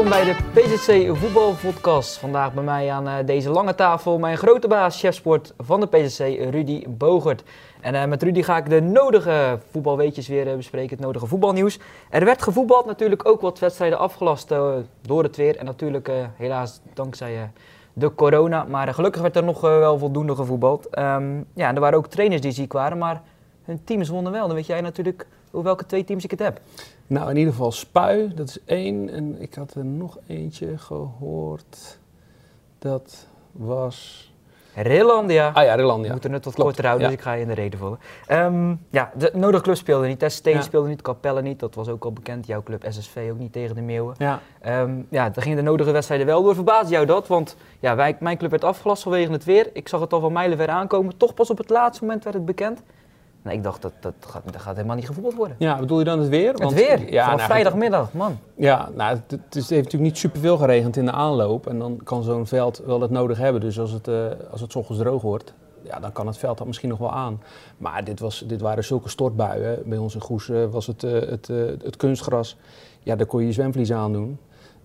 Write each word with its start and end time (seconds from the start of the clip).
Welkom 0.00 0.24
bij 0.24 0.34
de 0.34 0.60
PZC 0.60 1.16
Voetbalpodcast. 1.16 2.16
Vandaag 2.18 2.54
bij 2.54 2.64
mij 2.64 2.90
aan 2.90 3.08
eh, 3.08 3.26
deze 3.26 3.50
lange 3.50 3.74
tafel 3.74 4.18
mijn 4.18 4.36
grote 4.36 4.68
baas, 4.68 5.00
chefsport 5.00 5.54
van 5.58 5.80
de 5.80 5.86
PZC, 5.86 6.18
Rudy 6.50 6.88
Bogert. 6.88 7.42
En 7.80 7.94
eh, 7.94 8.04
met 8.04 8.22
Rudy 8.22 8.42
ga 8.42 8.56
ik 8.56 8.70
de 8.70 8.80
nodige 8.80 9.58
voetbalweetjes 9.70 10.28
weer 10.28 10.48
eh, 10.48 10.56
bespreken, 10.56 10.96
het 10.96 11.04
nodige 11.04 11.26
voetbalnieuws. 11.26 11.78
Er 12.10 12.24
werd 12.24 12.42
gevoetbald, 12.42 12.86
natuurlijk 12.86 13.28
ook 13.28 13.40
wat 13.40 13.58
wedstrijden 13.58 13.98
afgelast 13.98 14.48
door 15.02 15.22
het 15.22 15.36
weer. 15.36 15.56
En 15.56 15.64
natuurlijk 15.64 16.10
helaas 16.36 16.80
dankzij 16.94 17.50
de 17.92 18.14
corona. 18.14 18.64
Maar 18.64 18.94
gelukkig 18.94 19.22
werd 19.22 19.36
er 19.36 19.44
nog 19.44 19.60
wel 19.60 19.98
voldoende 19.98 20.34
gevoetbald. 20.34 20.86
Ehm, 20.86 21.36
ja, 21.54 21.68
en 21.68 21.74
er 21.74 21.80
waren 21.80 21.98
ook 21.98 22.06
trainers 22.06 22.40
die 22.40 22.52
ziek 22.52 22.72
waren, 22.72 22.98
maar 22.98 23.22
hun 23.64 23.84
teams 23.84 24.08
wonnen 24.08 24.32
wel. 24.32 24.46
Dan 24.46 24.56
weet 24.56 24.66
jij 24.66 24.80
natuurlijk 24.80 25.26
over 25.50 25.66
welke 25.66 25.86
twee 25.86 26.04
teams 26.04 26.24
ik 26.24 26.30
het 26.30 26.40
heb. 26.40 26.60
Nou, 27.10 27.30
in 27.30 27.36
ieder 27.36 27.52
geval 27.52 27.72
Spui, 27.72 28.34
dat 28.34 28.48
is 28.48 28.58
één. 28.64 29.08
En 29.10 29.42
ik 29.42 29.54
had 29.54 29.74
er 29.74 29.84
nog 29.84 30.18
eentje 30.26 30.78
gehoord. 30.78 31.98
Dat 32.78 33.26
was. 33.52 34.28
Rillandia. 34.74 35.50
Ah 35.54 35.64
ja, 35.64 35.70
We 35.74 35.76
Rillandia. 35.80 36.12
moeten 36.12 36.32
het 36.32 36.44
wat 36.44 36.54
korter 36.54 36.84
houden, 36.86 37.04
ja. 37.06 37.12
dus 37.12 37.18
ik 37.22 37.24
ga 37.24 37.32
je 37.32 37.42
in 37.42 37.48
de 37.48 37.54
reden 37.54 37.78
vallen. 37.78 37.98
Ehm, 38.26 38.74
ja, 38.90 39.10
de 39.16 39.30
nodige 39.34 39.62
club 39.62 39.76
speelde 39.76 40.06
niet. 40.06 40.18
Testeen 40.18 40.54
Ja. 40.54 40.62
speelde 40.62 40.88
niet, 40.88 41.02
Capelle 41.02 41.42
niet. 41.42 41.58
Dat 41.60 41.74
was 41.74 41.88
ook 41.88 42.04
al 42.04 42.12
bekend. 42.12 42.46
Jouw 42.46 42.62
club 42.62 42.84
SSV 42.88 43.28
ook 43.32 43.38
niet 43.38 43.52
tegen 43.52 43.74
de 43.74 43.80
Meeuwen. 43.82 44.14
Ja, 44.18 44.40
Ehm, 44.60 45.02
ja, 45.08 45.30
dan 45.30 45.42
gingen 45.42 45.56
de 45.58 45.62
nodige 45.62 45.90
wedstrijden 45.90 46.26
wel 46.26 46.42
door. 46.42 46.54
Verbaasde 46.54 46.92
jou 46.92 47.06
dat? 47.06 47.26
Want 47.28 47.56
ja, 47.80 47.96
wij, 47.96 48.16
mijn 48.20 48.36
club 48.38 48.50
werd 48.50 48.64
afgelast 48.64 49.02
vanwege 49.02 49.32
het 49.32 49.44
weer. 49.44 49.70
Ik 49.72 49.88
zag 49.88 50.00
het 50.00 50.12
al 50.12 50.20
van 50.20 50.32
mijlenver 50.32 50.68
aankomen. 50.68 51.16
Toch 51.16 51.34
pas 51.34 51.50
op 51.50 51.58
het 51.58 51.70
laatste 51.70 52.04
moment 52.04 52.24
werd 52.24 52.36
het 52.36 52.44
bekend. 52.44 52.82
Nou, 53.42 53.56
ik 53.56 53.62
dacht, 53.62 53.82
dat, 53.82 53.92
dat, 54.00 54.14
gaat, 54.20 54.42
dat 54.44 54.60
gaat 54.60 54.74
helemaal 54.74 54.96
niet 54.96 55.06
gevoetbald 55.06 55.34
worden. 55.34 55.56
ja, 55.58 55.78
bedoel 55.78 55.98
je 55.98 56.04
dan 56.04 56.18
het 56.18 56.28
weer? 56.28 56.52
het 56.52 56.72
weer, 56.72 57.12
Ja, 57.12 57.26
nou, 57.26 57.40
vrijdagmiddag, 57.40 58.12
man. 58.12 58.38
Ja, 58.54 58.88
nou, 58.94 59.16
het, 59.16 59.30
het, 59.30 59.54
heeft 59.54 59.68
natuurlijk 59.70 60.02
niet 60.02 60.18
superveel 60.18 60.56
geregend 60.56 60.96
in 60.96 61.04
de 61.04 61.12
aanloop. 61.12 61.66
En 61.66 61.78
dan 61.78 62.00
kan 62.04 62.22
zo'n 62.22 62.46
veld 62.46 62.82
wel 62.86 63.00
het 63.00 63.10
nodig 63.10 63.38
hebben. 63.38 63.60
Dus 63.60 63.80
als 63.80 63.90
het, 63.90 64.08
eh 64.08 64.24
als 64.50 64.60
het 64.60 64.76
ochtends 64.76 65.02
droog 65.02 65.22
wordt, 65.22 65.54
ja, 65.82 66.00
dan 66.00 66.12
kan 66.12 66.26
het 66.26 66.38
veld 66.38 66.58
dat 66.58 66.66
misschien 66.66 66.88
nog 66.88 66.98
wel 66.98 67.12
aan. 67.12 67.42
Maar 67.76 68.04
dit, 68.04 68.20
was, 68.20 68.44
dit 68.46 68.60
waren 68.60 68.84
zulke 68.84 69.08
stortbuien. 69.08 69.82
Bij 69.84 69.98
ons 69.98 70.14
in 70.14 70.20
Goes 70.20 70.48
eh, 70.48 70.64
was 70.64 70.86
het, 70.86 71.02
eh, 71.02 71.12
het, 71.12 71.46
het 71.82 71.96
kunstgras. 71.96 72.56
Ja, 73.02 73.16
daar 73.16 73.26
kon 73.26 73.40
je 73.40 73.46
je 73.46 73.52
zwemvlies 73.52 73.92
aan 73.92 74.12
doen. 74.12 74.38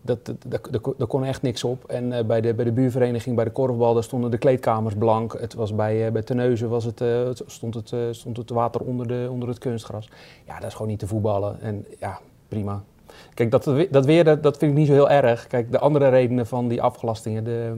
Dat, 0.05 0.25
dat, 0.25 0.69
dat- 0.97 1.07
kon- 1.07 1.23
echt 1.23 1.41
niks 1.41 1.63
op. 1.63 1.83
En 1.83 2.11
eh, 2.11 2.25
bij, 2.25 2.41
de, 2.41 2.53
bij 2.53 2.65
de 2.65 2.71
buurvereniging, 2.71 3.35
bij 3.35 3.45
de 3.45 3.51
korfbal, 3.51 3.93
daar 3.93 4.03
stonden 4.03 4.31
de 4.31 4.37
kleedkamers 4.37 4.95
blank. 4.95 5.39
Het 5.39 5.53
was 5.53 5.75
bij, 5.75 6.05
eh 6.05 6.11
bij 6.11 6.21
Terneuzen 6.21 6.69
was 6.69 6.83
het, 6.83 7.01
eh, 7.01 7.23
het- 7.23 7.41
stond, 7.45 7.73
het, 7.73 7.93
stond 8.11 8.37
het 8.37 8.49
water 8.49 8.81
onder, 8.81 9.07
de, 9.07 9.27
onder 9.31 9.49
het 9.49 9.57
kunstgras. 9.57 10.09
Ja, 10.47 10.59
dat 10.59 10.67
is 10.67 10.73
gewoon 10.73 10.87
niet 10.87 10.99
te 10.99 11.07
voetballen. 11.07 11.61
En 11.61 11.85
ja, 11.99 12.19
prima. 12.47 12.83
Kijk, 13.33 13.51
dat, 13.51 13.63
dat 13.91 14.05
weer, 14.05 14.23
dat, 14.23 14.43
dat 14.43 14.57
vind 14.57 14.71
ik 14.71 14.77
niet 14.77 14.87
zo 14.87 14.93
heel 14.93 15.09
erg. 15.09 15.47
Kijk, 15.47 15.71
de 15.71 15.79
andere 15.79 16.09
redenen 16.09 16.47
van 16.47 16.67
die 16.67 16.81
afgelastingen, 16.81 17.43
de, 17.43 17.75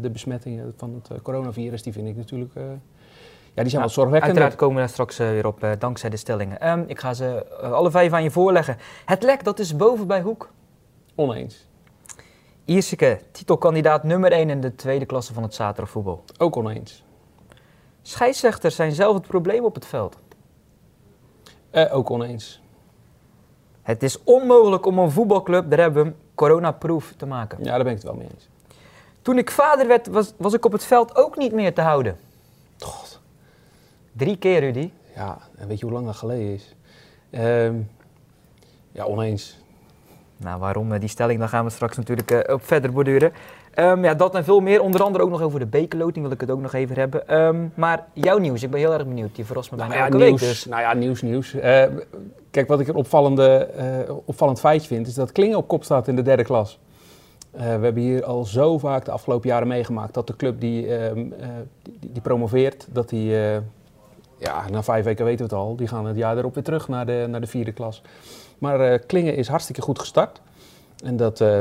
de 0.00 0.10
besmettingen 0.10 0.74
van 0.76 1.02
het 1.08 1.22
coronavirus, 1.22 1.82
die 1.82 1.92
vind 1.92 2.08
ik 2.08 2.16
natuurlijk... 2.16 2.52
ja, 3.54 3.62
die 3.62 3.68
zijn 3.68 3.82
wel 3.82 3.90
zorgwekkend. 3.90 4.30
Uiteraard 4.32 4.54
komen 4.56 4.74
we 4.74 4.80
daar 4.80 4.90
straks 4.90 5.16
weer 5.16 5.46
op, 5.46 5.66
dankzij 5.78 6.10
de 6.10 6.16
stellingen. 6.16 6.60
Ehm, 6.60 6.82
ik 6.86 7.00
ga 7.00 7.14
ze 7.14 7.46
alle 7.60 7.90
vijf 7.90 8.12
aan 8.12 8.22
je 8.22 8.30
voorleggen. 8.30 8.76
Het 9.04 9.22
lek, 9.22 9.44
dat 9.44 9.58
is 9.58 9.76
boven 9.76 10.06
bij 10.06 10.20
Hoek. 10.20 10.50
Oneens. 11.14 11.67
Ierseke, 12.68 13.20
titelkandidaat 13.32 14.02
nummer 14.02 14.32
1 14.32 14.50
in 14.50 14.60
de 14.60 14.74
tweede 14.74 15.06
klasse 15.06 15.32
van 15.32 15.42
het 15.42 15.54
zaterdagvoetbal. 15.54 16.24
Ook 16.38 16.56
oneens. 16.56 17.04
Scheidsrechters 18.02 18.74
zijn 18.74 18.92
zelf 18.92 19.14
het 19.14 19.26
probleem 19.26 19.64
op 19.64 19.74
het 19.74 19.86
veld. 19.86 20.16
Eh, 21.70 21.96
ook 21.96 22.10
oneens. 22.10 22.62
Het 23.82 24.02
is 24.02 24.22
onmogelijk 24.24 24.86
om 24.86 24.98
een 24.98 25.10
voetbalclub, 25.10 25.70
daar 25.70 25.78
hebben 25.78 26.02
we 26.04 26.08
hem, 26.08 26.18
coronaproof 26.34 27.14
te 27.16 27.26
maken. 27.26 27.58
Ja, 27.64 27.74
daar 27.74 27.84
ben 27.84 27.92
ik 27.92 27.98
het 27.98 28.06
wel 28.06 28.14
mee 28.14 28.28
eens. 28.34 28.48
Toen 29.22 29.38
ik 29.38 29.50
vader 29.50 29.86
werd, 29.86 30.06
was, 30.06 30.32
was 30.36 30.52
ik 30.52 30.64
op 30.64 30.72
het 30.72 30.84
veld 30.84 31.16
ook 31.16 31.36
niet 31.36 31.52
meer 31.52 31.74
te 31.74 31.80
houden. 31.80 32.18
God. 32.78 33.20
Drie 34.12 34.36
keer, 34.36 34.60
Rudy. 34.60 34.90
Ja, 35.14 35.38
en 35.56 35.68
weet 35.68 35.78
je 35.78 35.84
hoe 35.84 35.94
lang 35.94 36.06
dat 36.06 36.16
geleden 36.16 36.54
is? 36.54 36.74
Ehm, 37.30 37.74
ja, 38.92 39.04
oneens. 39.04 39.58
Nou, 40.38 40.60
waarom 40.60 40.92
eh, 40.92 41.00
die 41.00 41.08
stelling, 41.08 41.38
daar 41.38 41.48
gaan 41.48 41.64
we 41.64 41.70
straks 41.70 41.96
natuurlijk 41.96 42.30
eh, 42.30 42.54
op 42.54 42.64
verder 42.64 42.92
borduren. 42.92 43.32
Ehm, 43.74 44.04
ja, 44.04 44.14
dat 44.14 44.34
en 44.34 44.44
veel 44.44 44.60
meer. 44.60 44.82
Onder 44.82 45.02
andere 45.02 45.24
ook 45.24 45.30
nog 45.30 45.42
over 45.42 45.58
de 45.58 45.66
bekerloting 45.66 46.24
wil 46.24 46.34
ik 46.34 46.40
het 46.40 46.50
ook 46.50 46.60
nog 46.60 46.72
even 46.72 46.96
hebben. 46.96 47.28
Ehm, 47.28 47.66
maar 47.74 48.06
jouw 48.12 48.38
nieuws, 48.38 48.62
ik 48.62 48.70
ben 48.70 48.80
heel 48.80 48.92
erg 48.92 49.06
benieuwd. 49.06 49.34
Die 49.34 49.44
verrast 49.44 49.70
me 49.70 49.76
bijna 49.76 49.94
Nou 49.94 50.04
ja, 50.04 50.12
elke 50.12 50.24
nieuws, 50.24 50.40
week 50.40 50.50
dus. 50.50 50.64
nou 50.64 50.82
ja, 50.82 50.94
nieuws, 50.94 51.22
nieuws. 51.22 51.54
Eh, 51.54 51.84
kijk, 52.50 52.68
wat 52.68 52.80
ik 52.80 52.88
een 52.88 52.94
opvallende, 52.94 53.68
opvallend 54.24 54.60
feitje 54.60 54.88
vind, 54.88 55.06
is 55.06 55.14
dat 55.14 55.32
Klingen 55.32 55.56
op 55.56 55.68
kop 55.68 55.84
staat 55.84 56.08
in 56.08 56.16
de 56.16 56.22
derde 56.22 56.44
klas. 56.44 56.78
We 57.50 57.62
hebben 57.62 58.02
hier 58.02 58.24
al 58.24 58.44
zo 58.44 58.78
vaak 58.78 59.04
de 59.04 59.10
afgelopen 59.10 59.48
jaren 59.48 59.68
meegemaakt 59.68 60.14
dat 60.14 60.26
de 60.26 60.36
club 60.36 60.60
die, 60.60 60.96
ehm, 60.96 61.18
eh, 61.18 61.48
die, 61.82 62.12
die 62.12 62.22
promoveert, 62.22 62.86
dat 62.90 63.08
die, 63.08 63.30
ja, 64.38 64.68
na 64.70 64.82
vijf 64.82 65.04
weken 65.04 65.24
weten 65.24 65.48
we 65.48 65.54
het 65.54 65.62
al, 65.62 65.76
die 65.76 65.86
gaan 65.86 66.06
het 66.06 66.16
jaar 66.16 66.38
erop 66.38 66.54
weer 66.54 66.64
terug 66.64 66.88
naar 66.88 67.06
de, 67.06 67.26
naar 67.28 67.40
de 67.40 67.46
vierde 67.46 67.72
klas. 67.72 68.02
Maar 68.58 68.80
eh, 68.80 68.98
Klingen 69.06 69.36
is 69.36 69.48
hartstikke 69.48 69.82
goed 69.82 69.98
gestart. 69.98 70.40
En 71.04 71.16
dat, 71.16 71.40
eh, 71.40 71.60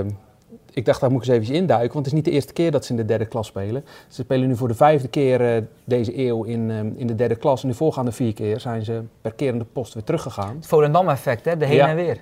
ik 0.73 0.85
dacht, 0.85 1.01
daar 1.01 1.11
moet 1.11 1.23
ik 1.23 1.27
eens 1.29 1.37
even 1.37 1.55
induiken, 1.55 1.93
want 1.93 2.05
het 2.05 2.07
is 2.07 2.13
niet 2.13 2.25
de 2.25 2.31
eerste 2.31 2.53
keer 2.53 2.71
dat 2.71 2.85
ze 2.85 2.91
in 2.91 2.97
de 2.97 3.05
derde 3.05 3.25
klas 3.25 3.47
spelen. 3.47 3.85
Ze 4.07 4.21
spelen 4.21 4.47
nu 4.47 4.55
voor 4.55 4.67
de 4.67 4.73
vijfde 4.75 5.07
keer 5.07 5.55
eh, 5.55 5.61
deze 5.83 6.17
eeuw 6.25 6.43
in, 6.43 6.71
in 6.97 7.07
de 7.07 7.15
derde 7.15 7.35
klas. 7.35 7.63
En 7.63 7.69
de 7.69 7.75
voorgaande 7.75 8.11
vier 8.11 8.33
keer 8.33 8.59
zijn 8.59 8.85
ze 8.85 9.01
per 9.21 9.33
kerende 9.33 9.65
post 9.73 9.93
weer 9.93 10.03
teruggegaan. 10.03 10.55
Het 10.55 10.67
Volendam-effect, 10.67 11.45
hè? 11.45 11.57
De 11.57 11.65
heen 11.65 11.75
Ja. 11.75 11.87
en 11.89 11.95
weer. 11.95 12.17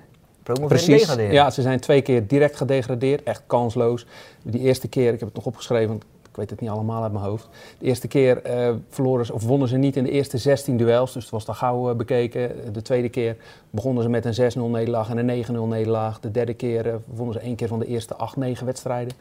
Precies. 0.66 1.14
Ja, 1.14 1.50
ze 1.50 1.62
zijn 1.62 1.80
twee 1.80 2.02
keer 2.02 2.26
direct 2.26 2.56
gedegradeerd, 2.56 3.22
echt 3.22 3.42
kansloos. 3.46 4.06
Die 4.42 4.60
eerste 4.60 4.88
keer, 4.88 5.12
ik 5.12 5.18
heb 5.18 5.28
het 5.28 5.36
nog 5.36 5.46
opgeschreven, 5.46 6.00
ik 6.36 6.42
weet 6.42 6.50
het 6.50 6.60
niet 6.60 6.70
allemaal 6.70 7.02
uit 7.02 7.12
mijn 7.12 7.24
hoofd. 7.24 7.48
De 7.78 7.86
eerste 7.86 8.08
keer 8.08 8.42
eh, 8.42 8.74
verloren 8.88 9.26
ze, 9.26 9.32
of 9.32 9.42
wonnen 9.42 9.68
ze 9.68 9.76
niet 9.76 9.96
in 9.96 10.04
de 10.04 10.10
eerste 10.10 10.38
16 10.38 10.76
duels, 10.76 11.12
dus 11.12 11.22
het 11.22 11.32
was 11.32 11.44
dan 11.44 11.54
gauw 11.54 11.90
eh, 11.90 11.96
bekeken. 11.96 12.72
De 12.72 12.82
tweede 12.82 13.08
keer 13.08 13.36
begonnen 13.70 14.02
ze 14.02 14.08
met 14.08 14.24
een 14.24 14.52
6-0 14.58 14.70
nederlaag 14.70 15.10
en 15.10 15.28
een 15.28 15.44
9-0 15.44 15.50
nederlaag. 15.68 16.20
De 16.20 16.30
derde 16.30 16.54
keer 16.54 16.86
eh, 16.86 16.94
wonnen 17.06 17.34
ze 17.34 17.40
één 17.40 17.56
keer 17.56 17.68
van 17.68 17.78
de 17.78 17.86
eerste 17.86 18.16
8-9 18.60 18.64
wedstrijden. 18.64 19.14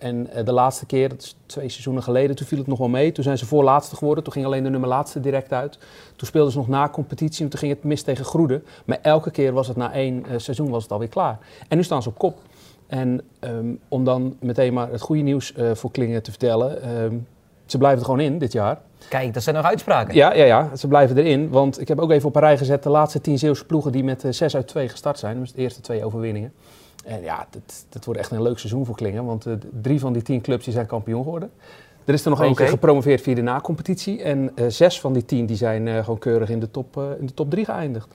En 0.00 0.28
de 0.44 0.52
laatste 0.52 0.86
keer, 0.86 1.08
dat 1.08 1.22
is 1.22 1.36
twee 1.46 1.68
seizoenen 1.68 2.02
geleden, 2.02 2.36
toen 2.36 2.46
viel 2.46 2.58
het 2.58 2.66
nog 2.66 2.78
wel 2.78 2.88
mee. 2.88 3.12
Toen 3.12 3.24
zijn 3.24 3.38
ze 3.38 3.46
voorlaatste 3.46 3.96
geworden. 3.96 4.24
Toen 4.24 4.32
ging 4.32 4.44
alleen 4.44 4.62
de 4.62 4.70
nummer 4.70 4.88
laatste 4.88 5.20
direct 5.20 5.52
uit. 5.52 5.78
Toen 6.16 6.26
speelden 6.26 6.52
ze 6.52 6.58
nog 6.58 6.68
na 6.68 6.88
competitie 6.88 7.44
en 7.44 7.50
toen 7.50 7.58
ging 7.58 7.72
het 7.72 7.84
mis 7.84 8.02
tegen 8.02 8.24
Groede. 8.24 8.62
Maar 8.84 8.98
elke 9.02 9.30
keer 9.30 9.52
was 9.52 9.68
het 9.68 9.76
na 9.76 9.92
één 9.92 10.24
seizoen 10.36 10.70
was 10.70 10.82
het 10.82 10.92
alweer 10.92 11.08
klaar. 11.08 11.38
En 11.68 11.76
nu 11.76 11.82
staan 11.82 12.02
ze 12.02 12.08
op 12.08 12.18
kop. 12.18 12.38
En 12.88 13.20
ehm, 13.38 13.66
om 13.88 14.04
dan 14.04 14.36
meteen 14.40 14.72
maar 14.72 14.90
het 14.90 15.00
goede 15.00 15.22
nieuws 15.22 15.52
eh, 15.52 15.70
voor 15.74 15.90
Klingen 15.90 16.22
te 16.22 16.30
vertellen. 16.30 16.82
ehm, 16.82 17.16
ze 17.66 17.78
blijven 17.78 17.98
er 17.98 18.04
gewoon 18.04 18.20
in 18.20 18.38
dit 18.38 18.52
jaar. 18.52 18.78
Kijk, 19.08 19.34
dat 19.34 19.42
zijn 19.42 19.54
nog 19.54 19.64
uitspraken. 19.64 20.14
Ja, 20.14 20.34
ja, 20.34 20.44
ja, 20.44 20.76
ze 20.76 20.88
blijven 20.88 21.16
erin. 21.16 21.48
Want 21.48 21.80
ik 21.80 21.88
heb 21.88 21.98
ook 21.98 22.10
even 22.10 22.28
op 22.28 22.34
een 22.34 22.40
rij 22.40 22.58
gezet 22.58 22.82
de 22.82 22.88
laatste 22.88 23.20
tien 23.20 23.38
Zeeuwse 23.38 23.64
ploegen 23.64 23.92
die 23.92 24.04
met 24.04 24.24
eh, 24.24 24.32
6 24.32 24.56
uit 24.56 24.66
2 24.66 24.88
gestart 24.88 25.18
zijn. 25.18 25.40
Dus 25.40 25.52
de 25.52 25.60
eerste 25.60 25.80
twee 25.80 26.04
overwinningen. 26.04 26.52
En 27.04 27.22
ja, 27.22 27.46
dat, 27.50 27.86
dat 27.88 28.04
wordt 28.04 28.20
echt 28.20 28.30
een 28.30 28.42
leuk 28.42 28.58
seizoen 28.58 28.84
voor 28.86 28.94
Klingen. 28.96 29.24
Want 29.24 29.46
eh, 29.46 29.52
drie 29.82 30.00
van 30.00 30.12
die 30.12 30.22
tien 30.22 30.40
clubs 30.40 30.64
die 30.64 30.72
zijn 30.72 30.86
kampioen 30.86 31.22
geworden. 31.22 31.50
Er 32.08 32.14
is 32.14 32.24
er 32.24 32.30
nog 32.30 32.40
eentje 32.42 32.62
Oké. 32.62 32.72
gepromoveerd 32.72 33.20
via 33.20 33.34
de 33.34 33.42
na-competitie. 33.42 34.22
En 34.22 34.50
eh, 34.54 34.64
zes 34.68 35.00
van 35.00 35.12
die 35.12 35.24
tien 35.24 35.46
die 35.46 35.56
zijn 35.56 35.88
eh, 35.88 35.98
gewoon 36.04 36.18
keurig 36.18 36.48
in 36.48 36.60
de 36.60 36.70
top, 36.70 36.96
eh, 36.96 37.04
in 37.20 37.26
de 37.26 37.34
top 37.34 37.50
drie 37.50 37.64
geëindigd. 37.64 38.08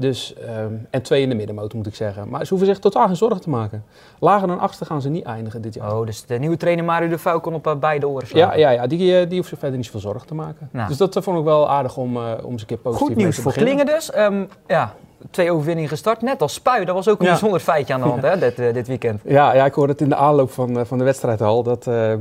Dus, 0.00 0.34
ehm, 0.34 0.72
en 0.90 1.02
twee 1.02 1.22
in 1.22 1.28
de 1.28 1.34
middenmoot 1.34 1.74
moet 1.74 1.86
ik 1.86 1.94
zeggen. 1.94 2.28
Maar 2.28 2.42
ze 2.42 2.48
hoeven 2.48 2.66
zich 2.66 2.78
totaal 2.78 3.06
geen 3.06 3.16
zorgen 3.16 3.40
te 3.40 3.50
maken. 3.50 3.84
Lager 4.18 4.48
dan 4.48 4.58
achtste 4.58 4.84
gaan 4.84 5.02
ze 5.02 5.08
niet 5.08 5.24
eindigen 5.24 5.62
dit 5.62 5.74
jaar. 5.74 5.96
Oh, 5.98 6.06
dus 6.06 6.26
de 6.26 6.38
nieuwe 6.38 6.56
trainer 6.56 6.84
Mario 6.84 7.08
de 7.08 7.40
kon 7.40 7.54
op 7.54 7.66
eh, 7.66 7.74
beide 7.74 8.08
oren 8.08 8.26
slaan. 8.26 8.40
Ja, 8.40 8.54
ja, 8.56 8.70
ja 8.70 8.86
die, 8.86 9.18
eh, 9.18 9.28
die 9.28 9.36
hoeft 9.36 9.48
zich 9.48 9.58
verder 9.58 9.76
niet 9.76 9.86
zoveel 9.86 10.00
zorgen 10.00 10.26
te 10.26 10.34
maken. 10.34 10.68
Nou. 10.72 10.88
Dus 10.88 10.96
dat 10.96 11.16
eh, 11.16 11.22
vond 11.22 11.38
ik 11.38 11.44
wel 11.44 11.68
aardig 11.68 11.96
om, 11.96 12.16
om 12.16 12.50
eens 12.50 12.60
een 12.60 12.66
keer 12.66 12.76
positief 12.76 13.06
Goed 13.06 13.16
nieuws 13.16 13.34
te 13.36 13.42
voor. 13.42 13.52
Klingen 13.52 13.86
dus. 13.86 14.10
Ehm, 14.10 14.44
ja, 14.66 14.94
twee 15.30 15.52
overwinningen 15.52 15.90
gestart. 15.90 16.22
Net 16.22 16.42
als 16.42 16.54
Spui. 16.54 16.84
Dat 16.84 16.94
was 16.94 17.08
ook 17.08 17.18
een 17.18 17.24
Ja. 17.24 17.30
bijzonder 17.30 17.60
feitje 17.60 17.94
aan 17.94 18.00
de 18.00 18.06
hand 18.06 18.22
hè, 18.22 18.38
dit, 18.48 18.56
dit 18.56 18.86
weekend. 18.86 19.20
Ja, 19.24 19.54
ja, 19.54 19.64
ik 19.64 19.74
hoorde 19.74 19.92
het 19.92 20.00
in 20.00 20.08
de 20.08 20.16
aanloop 20.16 20.50
van, 20.50 20.86
van 20.86 20.98
de 20.98 21.04
wedstrijd 21.04 21.40
al. 21.40 21.62
Dat 21.62 21.86
eh, 21.86 22.12
eh, 22.12 22.20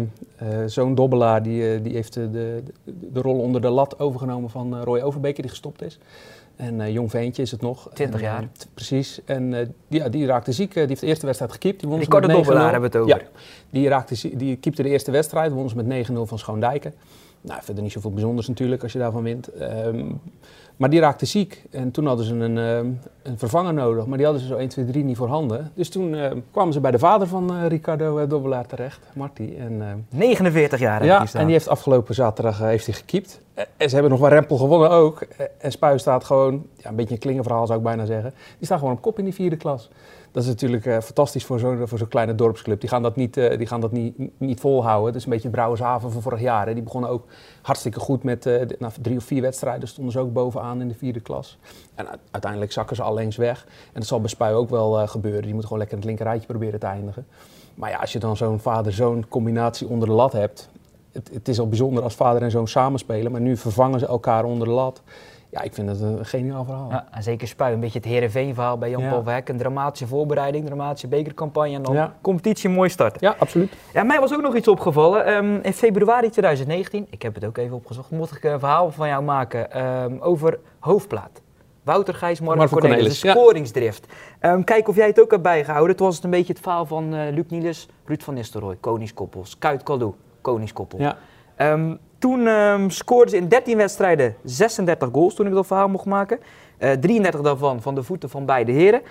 zo'n 0.65 0.95
dobbelaar, 0.95 1.44
die, 1.44 1.81
die 1.81 1.94
heeft 1.94 2.13
de, 2.13 2.31
de, 2.31 2.63
de 2.85 3.21
rol 3.21 3.39
onder 3.39 3.62
de 3.62 3.69
lat 3.69 4.00
overgenomen 4.00 4.50
van 4.50 4.83
Roy 4.83 5.00
Overbeker, 5.01 5.41
die 5.41 5.51
gestopt 5.51 5.81
is. 5.81 6.00
En 6.57 6.81
eh, 6.81 6.94
jong 6.94 7.09
ventje 7.12 7.42
is 7.42 7.51
het 7.51 7.62
nog. 7.62 7.89
20 7.94 8.19
En, 8.19 8.25
jaar. 8.25 8.42
eh, 8.42 8.48
t- 8.57 8.68
precies. 8.74 9.19
En 9.25 9.54
eh, 9.54 9.65
die, 9.88 10.00
ja, 10.00 10.09
die 10.09 10.25
raakte 10.25 10.51
ziek. 10.51 10.69
eh, 10.69 10.75
die 10.75 10.88
heeft 10.88 11.01
de 11.01 11.07
eerste 11.07 11.25
wedstrijd 11.25 11.51
gekiept. 11.51 11.80
Die 11.80 11.89
won 11.89 12.00
met 12.00 12.07
9-0. 12.07 12.12
Dobbelaar 12.31 12.71
hebben 12.71 12.92
we 12.92 12.98
het 12.98 13.06
over. 13.07 13.18
Ja, 13.21 13.27
die, 13.69 13.88
raakte, 13.89 14.38
die 14.38 14.56
keepte 14.56 14.83
de 14.83 14.89
eerste 14.89 15.12
wedstrijd. 15.12 15.51
Won 15.51 15.69
ze 15.69 15.75
met 15.83 16.07
9-0 16.09 16.13
van 16.13 16.39
Schoondijken. 16.39 16.94
Nou, 17.41 17.61
verder 17.63 17.83
niet 17.83 17.91
zoveel 17.91 18.11
bijzonders 18.11 18.47
natuurlijk 18.47 18.83
als 18.83 18.93
je 18.93 18.99
daarvan 18.99 19.23
wint. 19.23 19.47
Ehm, 19.47 20.05
maar 20.77 20.89
die 20.89 20.99
raakte 20.99 21.25
ziek. 21.25 21.63
En 21.71 21.91
toen 21.91 22.05
hadden 22.05 22.25
ze 22.25 22.35
een, 22.35 22.57
ehm, 22.57 22.87
een 23.23 23.37
vervanger 23.37 23.73
nodig. 23.73 24.05
Maar 24.05 24.17
die 24.17 24.25
hadden 24.25 24.43
ze 24.43 24.49
zo 24.49 24.57
1, 24.57 24.67
2, 24.67 24.85
3 24.85 25.03
niet 25.03 25.17
voorhanden. 25.17 25.71
Dus 25.73 25.89
toen 25.89 26.15
eh, 26.15 26.31
kwamen 26.51 26.73
ze 26.73 26.79
bij 26.79 26.91
de 26.91 26.99
vader 26.99 27.27
van 27.27 27.53
eh, 27.53 27.67
Ricardo 27.67 28.17
eh, 28.17 28.29
Dobbelaar 28.29 28.65
terecht, 28.65 28.99
Marty. 29.13 29.53
En, 29.59 29.81
ehm, 29.81 29.97
49 30.09 30.79
jaar 30.79 31.05
ja, 31.05 31.25
en 31.33 31.43
die 31.43 31.53
heeft 31.53 31.67
afgelopen 31.67 32.15
zaterdag 32.15 32.61
eh, 32.61 32.67
heeft 32.67 32.85
hij 32.85 32.95
gekiept. 32.95 33.41
En 33.53 33.89
ze 33.89 33.93
hebben 33.93 34.11
nog 34.11 34.19
wel 34.19 34.29
rempel 34.29 34.57
gewonnen 34.57 34.89
ook. 34.89 35.27
En 35.57 35.71
Spui 35.71 35.99
staat 35.99 36.23
gewoon, 36.23 36.65
ja, 36.75 36.89
een 36.89 36.95
beetje 36.95 37.13
een 37.13 37.19
klingenverhaal 37.19 37.65
zou 37.65 37.77
ik 37.77 37.85
bijna 37.85 38.05
zeggen. 38.05 38.33
Die 38.57 38.65
staan 38.65 38.79
gewoon 38.79 38.93
op 38.93 39.01
kop 39.01 39.17
in 39.17 39.23
die 39.23 39.33
vierde 39.33 39.57
klas. 39.57 39.89
Dat 40.37 40.45
is 40.45 40.51
natuurlijk 40.51 40.85
uh, 40.85 40.99
fantastisch 40.99 41.45
voor 41.45 41.59
zo'n 41.59 42.07
kleine 42.09 42.35
dorpsclub. 42.35 42.79
Die 42.79 42.89
gaan 42.89 43.01
dat, 43.01 43.15
niet, 43.15 43.37
uh, 43.37 43.57
die 43.57 43.67
gaan 43.67 43.81
dat 43.81 43.91
niet, 43.91 44.15
niet 44.37 44.59
volhouden. 44.59 45.07
Het 45.07 45.15
is 45.15 45.23
een 45.23 45.29
beetje 45.29 45.49
Brouwershaven 45.49 46.11
van 46.11 46.21
vorig 46.21 46.41
jaar. 46.41 46.73
Die 46.73 46.83
begonnen 46.83 47.09
ook 47.09 47.25
hartstikke 47.61 47.99
goed 47.99 48.23
met 48.23 48.45
uh, 48.45 48.61
na 48.79 48.91
drie 49.01 49.17
of 49.17 49.23
vier 49.23 49.41
wedstrijden. 49.41 49.87
Stonden 49.87 50.11
ze 50.13 50.19
ook 50.19 50.33
bovenaan 50.33 50.81
in 50.81 50.87
de 50.87 50.93
vierde 50.93 51.19
klas. 51.19 51.57
En 51.95 52.07
uiteindelijk 52.31 52.71
zakken 52.71 52.95
ze 52.95 53.01
alleen 53.01 53.33
weg. 53.37 53.65
En 53.65 53.99
dat 53.99 54.05
zal 54.05 54.19
bij 54.19 54.29
Spui 54.29 54.53
ook 54.53 54.69
wel 54.69 55.07
gebeuren. 55.07 55.41
Die 55.41 55.53
moet 55.53 55.63
gewoon 55.63 55.77
lekker 55.77 55.97
het 55.97 56.05
linkerrijtje 56.05 56.47
proberen 56.47 56.79
te 56.79 56.85
eindigen. 56.85 57.27
Maar 57.75 57.89
ja, 57.89 57.97
als 57.97 58.11
je 58.11 58.19
dan 58.19 58.37
zo'n 58.37 58.59
vader-zoon 58.59 59.27
combinatie 59.27 59.87
onder 59.87 60.07
de 60.07 60.13
lat 60.13 60.31
hebt. 60.31 60.69
Het, 61.11 61.29
het 61.33 61.47
is 61.47 61.59
al 61.59 61.67
bijzonder 61.67 62.03
als 62.03 62.15
vader 62.15 62.41
en 62.41 62.51
zoon 62.51 62.67
samenspelen. 62.67 63.31
Maar 63.31 63.41
nu 63.41 63.57
vervangen 63.57 63.99
ze 63.99 64.07
elkaar 64.07 64.43
onder 64.43 64.67
de 64.67 64.73
lat. 64.73 65.01
Ja, 65.49 65.61
ik 65.61 65.73
vind 65.73 65.89
het 65.89 66.01
een 66.01 66.25
geniaal 66.25 66.63
verhaal. 66.63 66.89
Ja, 66.89 67.07
en 67.11 67.23
zeker 67.23 67.47
Spui, 67.47 67.73
een 67.73 67.79
beetje 67.79 67.99
het 67.99 68.07
Herenveen-verhaal 68.07 68.77
bij 68.77 68.89
Jan 68.89 69.09
Paul 69.09 69.23
Verhek. 69.23 69.49
Een 69.49 69.57
dramatische 69.57 70.07
voorbereiding, 70.07 70.65
dramatische 70.65 71.07
bekercampagne 71.07 71.75
en 71.75 71.81
dan 71.81 72.11
competitie 72.21 72.69
mooi 72.69 72.89
starten. 72.89 73.17
Ja, 73.21 73.35
absoluut. 73.39 73.73
Ja, 73.94 74.03
mij 74.03 74.19
was 74.19 74.33
ook 74.33 74.41
nog 74.41 74.55
iets 74.55 74.67
opgevallen. 74.67 75.33
Um, 75.33 75.59
in 75.61 75.73
februari 75.73 76.29
2019, 76.29 77.07
ik 77.09 77.21
heb 77.21 77.35
het 77.35 77.45
ook 77.45 77.57
even 77.57 77.75
opgezocht, 77.75 78.11
mocht 78.11 78.35
ik 78.35 78.44
een 78.44 78.59
verhaal 78.59 78.91
van 78.91 79.07
jou 79.07 79.23
maken 79.23 79.85
um, 79.85 80.19
over 80.19 80.59
hoofdplaat. 80.79 81.41
Wouter 81.83 82.13
Gijs, 82.13 82.39
Marco, 82.39 82.57
Marco 82.57 82.77
Cornelis, 82.77 82.97
Cornelis, 82.97 83.21
de 83.21 83.29
scoringsdrift. 83.29 84.07
Ja. 84.41 84.51
Um, 84.51 84.63
kijk 84.63 84.88
of 84.88 84.95
jij 84.95 85.07
het 85.07 85.21
ook 85.21 85.31
hebt 85.31 85.44
bijgehouden. 85.44 85.91
Het 85.91 85.99
was 85.99 86.15
het 86.15 86.23
een 86.23 86.29
beetje 86.29 86.53
het 86.53 86.61
verhaal 86.61 86.85
van 86.85 87.13
uh, 87.13 87.21
Luc 87.31 87.45
Niels, 87.47 87.89
Ruud 88.05 88.21
van 88.21 88.33
Nistelrooy, 88.33 88.77
Koningskoppels, 88.79 89.57
Kuit 89.57 89.83
Kalou, 89.83 90.13
Koningskoppel. 90.41 90.99
Ja. 90.99 91.17
Um, 91.57 91.99
toen 92.17 92.47
um, 92.47 92.89
scoorden 92.89 93.29
ze 93.29 93.37
in 93.37 93.47
13 93.47 93.77
wedstrijden 93.77 94.35
36 94.43 95.09
goals 95.11 95.35
toen 95.35 95.47
ik 95.47 95.53
dat 95.53 95.67
verhaal 95.67 95.87
mocht 95.87 96.05
maken. 96.05 96.39
Uh, 96.79 96.91
eh, 96.91 96.99
33 96.99 97.41
daarvan 97.41 97.81
van 97.81 97.95
de 97.95 98.03
voeten 98.03 98.29
van 98.29 98.45
beide 98.45 98.71
heren. 98.71 99.01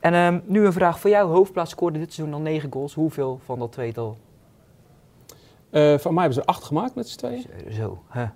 En 0.00 0.14
um, 0.14 0.42
nu 0.44 0.66
een 0.66 0.72
vraag 0.72 1.00
voor 1.00 1.10
jou. 1.10 1.30
Hoofdplaats 1.30 1.70
scoorde 1.70 1.98
dit 1.98 2.12
seizoen 2.12 2.34
al 2.34 2.40
9 2.40 2.72
goals. 2.72 2.94
Hoeveel 2.94 3.40
van 3.44 3.58
dat 3.58 3.72
tweetal? 3.72 4.16
Uh, 5.70 5.98
van 5.98 6.14
mij 6.14 6.22
hebben 6.22 6.42
ze 6.42 6.46
8 6.46 6.64
gemaakt 6.64 6.94
met 6.94 7.08
z'n 7.08 7.18
tweeën. 7.18 7.44
Zo, 7.70 7.98
huh. 8.12 8.28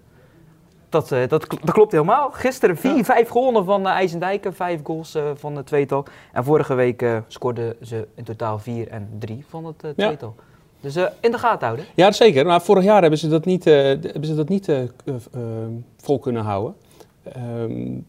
dat, 0.89 1.11
uh, 1.11 1.21
dat, 1.21 1.29
dat, 1.29 1.73
klopt 1.73 1.93
helemaal. 1.93 2.31
Gisteren 2.31 2.77
4-5 2.77 2.81
ja. 2.81 3.25
gewonnen 3.27 3.65
van 3.65 3.87
IJsendijken. 3.87 4.55
5 4.55 4.81
goals 4.83 5.19
van 5.35 5.57
het 5.57 5.67
tweetal. 5.67 6.05
En 6.33 6.45
vorige 6.45 6.75
week 6.75 7.07
scoorden 7.27 7.77
ze 7.83 8.09
in 8.15 8.25
totaal 8.25 8.59
4 8.59 8.89
en 8.89 9.09
3 9.19 9.45
van 9.49 9.65
het 9.65 9.79
tweetal. 9.79 10.35
Ja. 10.37 10.50
Dus 10.81 10.97
uh, 10.97 11.07
in 11.21 11.31
de 11.31 11.39
gaten 11.39 11.67
houden. 11.67 11.87
Ja, 11.95 12.13
zeker. 12.13 12.47
Maar 12.47 12.63
vorig 12.63 12.85
jaar 12.85 13.01
hebben 13.01 13.19
ze 13.19 13.29
dat 13.29 13.45
niet, 13.45 13.67
uh, 13.67 13.75
hebben 13.75 14.25
ze 14.25 14.35
dat 14.35 14.49
niet 14.49 14.69
uh, 14.69 14.79
vol 15.97 16.19
kunnen 16.19 16.43
houden. 16.43 16.75
Um, 17.37 18.07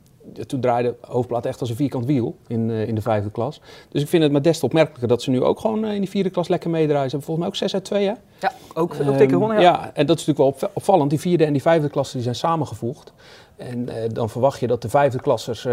toen 0.47 0.59
draaide 0.59 0.95
Hoofdplaat 1.01 1.45
echt 1.45 1.59
als 1.59 1.69
een 1.69 1.75
vierkant 1.75 2.06
wiel 2.06 2.35
in, 2.47 2.69
in 2.69 2.95
de 2.95 3.01
vijfde 3.01 3.31
klas. 3.31 3.62
Dus 3.89 4.01
ik 4.01 4.07
vind 4.07 4.23
het 4.23 4.31
maar 4.31 4.41
des 4.41 4.59
te 4.59 4.65
opmerkelijker 4.65 5.07
dat 5.07 5.21
ze 5.21 5.29
nu 5.29 5.44
ook 5.44 5.59
gewoon 5.59 5.85
in 5.85 6.00
die 6.00 6.09
vierde 6.09 6.29
klas 6.29 6.47
lekker 6.47 6.69
meedraaien. 6.69 7.09
Ze 7.09 7.15
hebben 7.15 7.35
volgens 7.35 7.38
mij 7.38 7.47
ook 7.47 7.56
6 7.56 7.73
uit 7.73 7.83
2, 7.83 8.06
hè? 8.06 8.13
Ja, 8.39 8.51
ook, 8.74 8.94
um, 8.94 9.07
ook 9.07 9.29
gewonnen, 9.29 9.62
ja. 9.62 9.62
ja. 9.62 9.91
en 9.94 10.06
dat 10.06 10.19
is 10.19 10.25
natuurlijk 10.25 10.59
wel 10.62 10.69
opvallend. 10.74 11.09
Die 11.09 11.19
vierde 11.19 11.45
en 11.45 11.51
die 11.51 11.62
vijfde 11.62 11.89
klasse 11.89 12.13
die 12.13 12.24
zijn 12.24 12.35
samengevoegd. 12.35 13.13
En 13.56 13.89
dan 14.13 14.29
verwacht 14.29 14.59
je 14.59 14.67
dat 14.67 14.81
de 14.81 14.89
vijfde 14.89 15.19
klassers... 15.19 15.67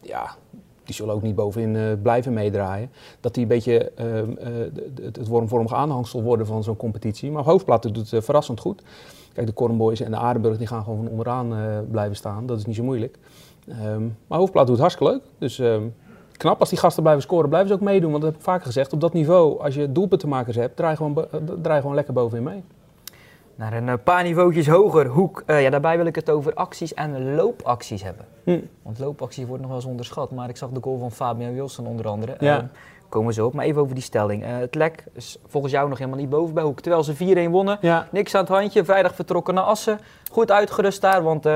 Ja, 0.00 0.36
die 0.86 0.94
zullen 0.94 1.14
ook 1.14 1.22
niet 1.22 1.34
bovenin 1.34 1.74
uh, 1.74 1.82
blijven 2.02 2.32
meedraaien. 2.32 2.90
Dat 3.20 3.34
die 3.34 3.42
een 3.42 3.48
beetje 3.48 3.92
uh, 4.00 4.16
uh, 4.16 4.26
het, 5.02 5.16
het 5.16 5.28
wormvormige 5.28 5.74
aanhangsel 5.74 6.22
worden 6.22 6.46
van 6.46 6.62
zo'n 6.62 6.76
competitie. 6.76 7.30
Maar 7.30 7.42
Hoofdplaat 7.42 7.82
doet 7.82 8.10
het 8.10 8.24
verrassend 8.24 8.60
goed. 8.60 8.82
Kijk, 9.32 9.46
de 9.46 9.54
Cornboys 9.54 10.00
en 10.00 10.10
de 10.10 10.16
Aardenburg 10.16 10.58
die 10.58 10.66
gaan 10.66 10.82
gewoon 10.82 10.98
van 10.98 11.08
onderaan 11.08 11.54
blijven 11.90 12.16
staan. 12.16 12.46
Dat 12.46 12.58
is 12.58 12.66
niet 12.66 12.76
zo 12.76 12.82
moeilijk. 12.82 13.18
Um, 13.68 14.16
maar 14.26 14.38
Hoofdplaat 14.38 14.66
doet 14.66 14.78
hartstikke 14.78 15.12
leuk. 15.12 15.22
Dus 15.38 15.58
um, 15.58 15.94
knap 16.36 16.60
als 16.60 16.68
die 16.68 16.78
gasten 16.78 17.02
blijven 17.02 17.22
scoren, 17.22 17.48
blijven 17.48 17.68
ze 17.68 17.74
ook 17.74 17.80
meedoen. 17.80 18.10
Want 18.10 18.22
dat 18.22 18.30
heb 18.30 18.40
ik 18.40 18.46
vaker 18.46 18.66
gezegd. 18.66 18.92
Op 18.92 19.00
dat 19.00 19.12
niveau, 19.12 19.60
als 19.60 19.74
je 19.74 19.92
doelpuntenmakers 19.92 20.56
hebt, 20.56 20.76
draai 20.76 20.96
gewoon, 20.96 21.26
draai 21.62 21.80
gewoon 21.80 21.94
lekker 21.94 22.14
bovenin 22.14 22.44
mee. 22.44 22.62
Naar 23.56 23.72
een 23.72 23.86
uh, 23.86 23.94
paar 24.04 24.22
niveautjes 24.22 24.66
hoger, 24.68 25.06
Hoek. 25.06 25.42
Uh, 25.46 25.62
ja, 25.62 25.70
daarbij 25.70 25.96
wil 25.96 26.06
ik 26.06 26.14
het 26.14 26.30
over 26.30 26.54
acties 26.54 26.94
en 26.94 27.34
loopacties 27.34 28.02
hebben. 28.02 28.24
Hm. 28.44 28.60
Want 28.82 28.98
loopacties 28.98 29.44
worden 29.44 29.60
nog 29.60 29.68
wel 29.68 29.76
eens 29.76 29.86
onderschat. 29.90 30.30
Maar 30.30 30.48
ik 30.48 30.56
zag 30.56 30.70
de 30.70 30.80
goal 30.82 30.98
van 30.98 31.12
Fabian 31.12 31.54
Wilson 31.54 31.86
onder 31.86 32.08
andere. 32.08 32.36
Ja. 32.38 32.58
Uh, 32.58 32.64
komen 33.08 33.28
we 33.28 33.34
zo 33.34 33.46
op. 33.46 33.52
Maar 33.52 33.64
even 33.64 33.80
over 33.80 33.94
die 33.94 34.04
stelling. 34.04 34.44
het 34.44 34.74
lek 34.74 35.04
is 35.12 35.38
volgens 35.46 35.72
jou 35.72 35.88
nog 35.88 35.98
helemaal 35.98 36.18
niet 36.18 36.28
boven 36.28 36.54
bij 36.54 36.62
Hoek. 36.62 36.80
Terwijl 36.80 37.04
ze 37.04 37.46
4-1 37.48 37.50
wonnen. 37.50 37.78
Ja. 37.80 38.08
Niks 38.10 38.34
aan 38.34 38.40
het 38.40 38.50
handje. 38.50 38.84
Vrijdag 38.84 39.14
vertrokken 39.14 39.54
naar 39.54 39.64
Assen. 39.64 39.98
Goed 40.30 40.50
uitgerust 40.50 41.00
daar, 41.00 41.22
want 41.22 41.46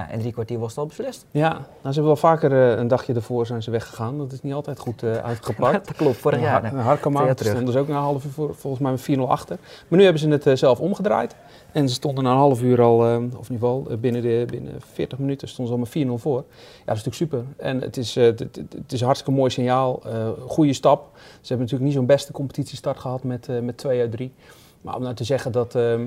nou, 0.00 0.12
in 0.12 0.18
drie 0.18 0.32
kwartier 0.32 0.58
was 0.58 0.68
het 0.68 0.78
al 0.78 0.86
beslist. 0.86 1.26
Ja, 1.30 1.48
nou, 1.50 1.62
ze 1.82 1.88
hebben 1.88 2.04
wel 2.04 2.16
vaker 2.16 2.52
een 2.52 2.88
dagje 2.88 3.14
ervoor 3.14 3.46
zijn 3.46 3.62
ze 3.62 3.70
weggegaan. 3.70 4.18
Dat 4.18 4.32
is 4.32 4.42
niet 4.42 4.52
altijd 4.52 4.78
goed 4.78 5.02
uitgepakt. 5.02 5.86
dat 5.88 5.96
klopt, 5.96 6.16
vorig 6.16 6.40
jaar. 6.40 6.60
Harkema 6.60 6.82
Harkema 6.82 7.34
stonden 7.34 7.72
ze 7.72 7.78
ook 7.78 7.88
na 7.88 7.96
een 7.96 8.02
half 8.02 8.24
uur 8.24 8.30
voor, 8.30 8.54
volgens 8.54 8.82
mij 8.82 9.16
met 9.16 9.28
4-0 9.28 9.30
achter. 9.30 9.58
Maar 9.88 9.98
nu 9.98 10.04
hebben 10.04 10.22
ze 10.22 10.28
het 10.28 10.58
zelf 10.58 10.80
omgedraaid. 10.80 11.34
En 11.74 11.88
ze 11.88 11.94
stonden 11.94 12.24
na 12.24 12.30
een 12.30 12.36
half 12.36 12.62
uur 12.62 12.82
al, 12.82 13.10
uh, 13.10 13.16
of 13.16 13.22
in 13.22 13.22
ieder 13.24 13.44
geval 13.44 13.86
uh, 13.90 13.96
binnen, 13.96 14.22
de, 14.22 14.44
binnen 14.50 14.72
40 14.78 15.18
minuten, 15.18 15.48
stonden 15.48 15.86
ze 15.86 16.00
al 16.00 16.04
met 16.04 16.18
4-0 16.18 16.22
voor. 16.22 16.36
Ja, 16.36 16.84
dat 16.84 16.96
is 16.96 17.04
natuurlijk 17.04 17.14
super. 17.14 17.44
En 17.56 17.80
het 17.80 17.96
is, 17.96 18.16
uh, 18.16 18.24
het, 18.24 18.38
het 18.38 18.92
is 18.92 19.00
een 19.00 19.06
hartstikke 19.06 19.38
mooi 19.38 19.50
signaal, 19.50 20.02
goede 20.46 20.72
stap. 20.72 21.10
Ze 21.14 21.48
hebben 21.48 21.58
natuurlijk 21.58 21.84
niet 21.84 21.92
zo'n 21.92 22.06
beste 22.06 22.32
competitiestart 22.32 22.98
gehad 22.98 23.22
met, 23.22 23.48
met 23.62 23.76
2 23.76 24.00
uit 24.00 24.10
3. 24.10 24.32
Maar 24.80 24.96
om 24.96 25.02
nou 25.02 25.14
te 25.14 25.24
zeggen 25.24 25.52
dat 25.52 25.74
ehm, 25.74 26.06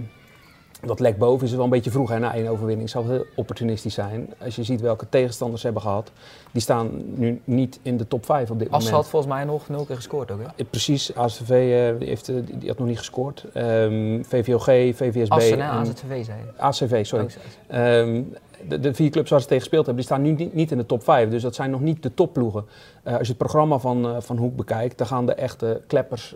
dat 0.82 1.00
lek 1.00 1.18
boven 1.18 1.48
is 1.48 1.54
wel 1.54 1.64
een 1.64 1.70
beetje 1.70 1.92
vroeg 1.92 2.10
hè, 2.10 2.20
na 2.20 2.34
één 2.34 2.48
overwinning. 2.48 2.90
Zou 2.90 3.08
heel 3.08 3.26
opportunistisch 3.36 3.94
zijn. 3.94 4.34
Als 4.44 4.56
je 4.56 4.64
ziet 4.64 4.82
welke 4.82 5.10
tegenstanders 5.10 5.62
ze 5.62 5.66
hebben 5.68 5.86
gehad. 5.86 6.12
Die 6.52 6.62
staan 6.62 6.90
nu 7.16 7.42
niet 7.44 7.80
in 7.82 7.98
de 7.98 8.08
top 8.08 8.26
5 8.26 8.52
op 8.52 8.60
dit 8.60 8.70
moment. 8.70 8.90
As 8.90 8.96
had 8.96 9.08
volgens 9.08 9.34
mij 9.34 9.44
nog 9.44 9.70
nul 9.70 9.86
keer 9.86 9.96
gescoord 9.96 10.32
ook 10.32 10.40
hè? 10.40 10.46
Eh, 10.56 10.66
precies, 10.70 11.16
ACV 11.16 11.50
uh, 11.50 12.00
die, 12.00 12.08
heeft, 12.08 12.26
die 12.60 12.68
had 12.68 12.78
nog 12.78 12.88
niet 12.88 12.98
gescoord. 12.98 13.46
Um, 13.54 14.26
VVOG, 14.26 14.66
VVSB. 14.66 15.32
Assen, 15.32 15.62
en, 15.62 15.70
ACV 15.70 16.26
zei? 16.26 16.38
ACV, 16.58 17.06
sorry. 17.06 17.28
Um, 17.72 18.34
de, 18.68 18.80
de, 18.80 18.94
vier 18.94 19.10
clubs 19.10 19.30
waar 19.30 19.42
ze 19.42 19.46
tegen 19.46 19.62
gespeeld 19.62 19.86
hebben, 19.86 20.06
die 20.06 20.14
staan 20.14 20.26
nu 20.26 20.32
niet, 20.32 20.54
niet 20.54 20.72
in 20.72 20.78
de 20.78 20.86
top 20.86 21.04
5. 21.04 21.30
Dus 21.30 21.42
dat 21.42 21.56
zijn 21.56 21.72
nog 21.72 21.82
niet 21.82 22.04
de 22.04 22.14
topploegen. 22.14 22.66
Uh, 23.04 23.14
als 23.14 23.22
je 23.22 23.28
het 23.28 23.38
programma 23.38 23.78
van, 23.78 24.06
uh, 24.06 24.16
van 24.20 24.38
Hoek 24.38 24.56
bekijkt, 24.56 24.98
dan 24.98 25.08
gaan 25.08 25.26
de 25.26 25.34
echte 25.34 25.82
kleppers 25.88 26.36